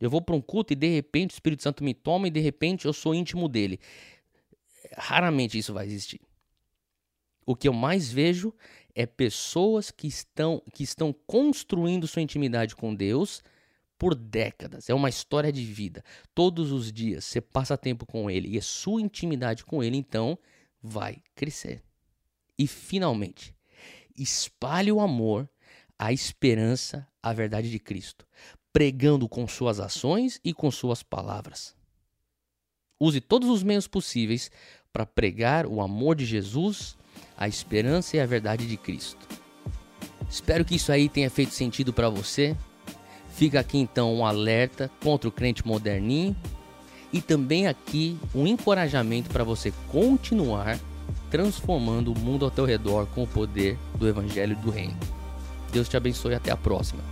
Eu 0.00 0.10
vou 0.10 0.20
para 0.20 0.34
um 0.34 0.40
culto 0.40 0.72
e 0.72 0.76
de 0.76 0.88
repente 0.88 1.32
o 1.32 1.36
Espírito 1.36 1.62
Santo 1.62 1.82
me 1.82 1.94
toma 1.94 2.28
e 2.28 2.30
de 2.30 2.40
repente 2.40 2.86
eu 2.86 2.92
sou 2.92 3.14
íntimo 3.14 3.48
dele. 3.48 3.80
Raramente 4.96 5.58
isso 5.58 5.72
vai 5.72 5.86
existir. 5.86 6.20
O 7.44 7.54
que 7.54 7.68
eu 7.68 7.72
mais 7.72 8.10
vejo 8.10 8.52
é 8.94 9.06
pessoas 9.06 9.90
que 9.90 10.06
estão, 10.06 10.62
que 10.74 10.82
estão 10.82 11.14
construindo 11.26 12.06
sua 12.06 12.22
intimidade 12.22 12.74
com 12.74 12.94
Deus 12.94 13.42
por 13.98 14.14
décadas. 14.14 14.90
É 14.90 14.94
uma 14.94 15.08
história 15.08 15.52
de 15.52 15.64
vida. 15.64 16.02
Todos 16.34 16.72
os 16.72 16.92
dias 16.92 17.24
você 17.24 17.40
passa 17.40 17.78
tempo 17.78 18.04
com 18.04 18.30
ele 18.30 18.48
e 18.48 18.58
a 18.58 18.62
sua 18.62 19.00
intimidade 19.00 19.64
com 19.64 19.82
ele 19.82 19.96
então 19.96 20.38
vai 20.82 21.22
crescer. 21.34 21.82
E 22.58 22.66
finalmente, 22.66 23.54
espalhe 24.16 24.90
o 24.90 25.00
amor, 25.00 25.48
a 25.98 26.12
esperança, 26.12 27.06
a 27.22 27.32
verdade 27.32 27.70
de 27.70 27.78
Cristo, 27.78 28.26
pregando 28.76 29.26
com 29.26 29.48
suas 29.48 29.80
ações 29.80 30.38
e 30.44 30.52
com 30.52 30.70
suas 30.70 31.02
palavras. 31.02 31.74
Use 33.00 33.22
todos 33.22 33.48
os 33.48 33.62
meios 33.62 33.86
possíveis 33.86 34.50
para 34.92 35.06
pregar 35.06 35.64
o 35.64 35.80
amor 35.80 36.14
de 36.14 36.26
Jesus, 36.26 36.94
a 37.38 37.48
esperança 37.48 38.18
e 38.18 38.20
a 38.20 38.26
verdade 38.26 38.68
de 38.68 38.76
Cristo. 38.76 39.26
Espero 40.28 40.62
que 40.62 40.74
isso 40.74 40.92
aí 40.92 41.08
tenha 41.08 41.30
feito 41.30 41.54
sentido 41.54 41.90
para 41.90 42.10
você. 42.10 42.54
Fica 43.30 43.60
aqui 43.60 43.78
então 43.78 44.14
um 44.14 44.26
alerta 44.26 44.90
contra 45.02 45.26
o 45.26 45.32
crente 45.32 45.66
moderninho 45.66 46.36
e 47.10 47.22
também 47.22 47.66
aqui 47.66 48.18
um 48.34 48.46
encorajamento 48.46 49.30
para 49.30 49.42
você 49.42 49.72
continuar 49.90 50.78
transformando 51.30 52.12
o 52.12 52.18
mundo 52.18 52.44
ao 52.44 52.50
teu 52.50 52.66
redor 52.66 53.06
com 53.06 53.22
o 53.22 53.26
poder 53.26 53.78
do 53.94 54.06
evangelho 54.06 54.54
do 54.56 54.68
reino. 54.68 54.98
Deus 55.72 55.88
te 55.88 55.96
abençoe 55.96 56.32
e 56.32 56.34
até 56.34 56.50
a 56.50 56.58
próxima. 56.58 57.02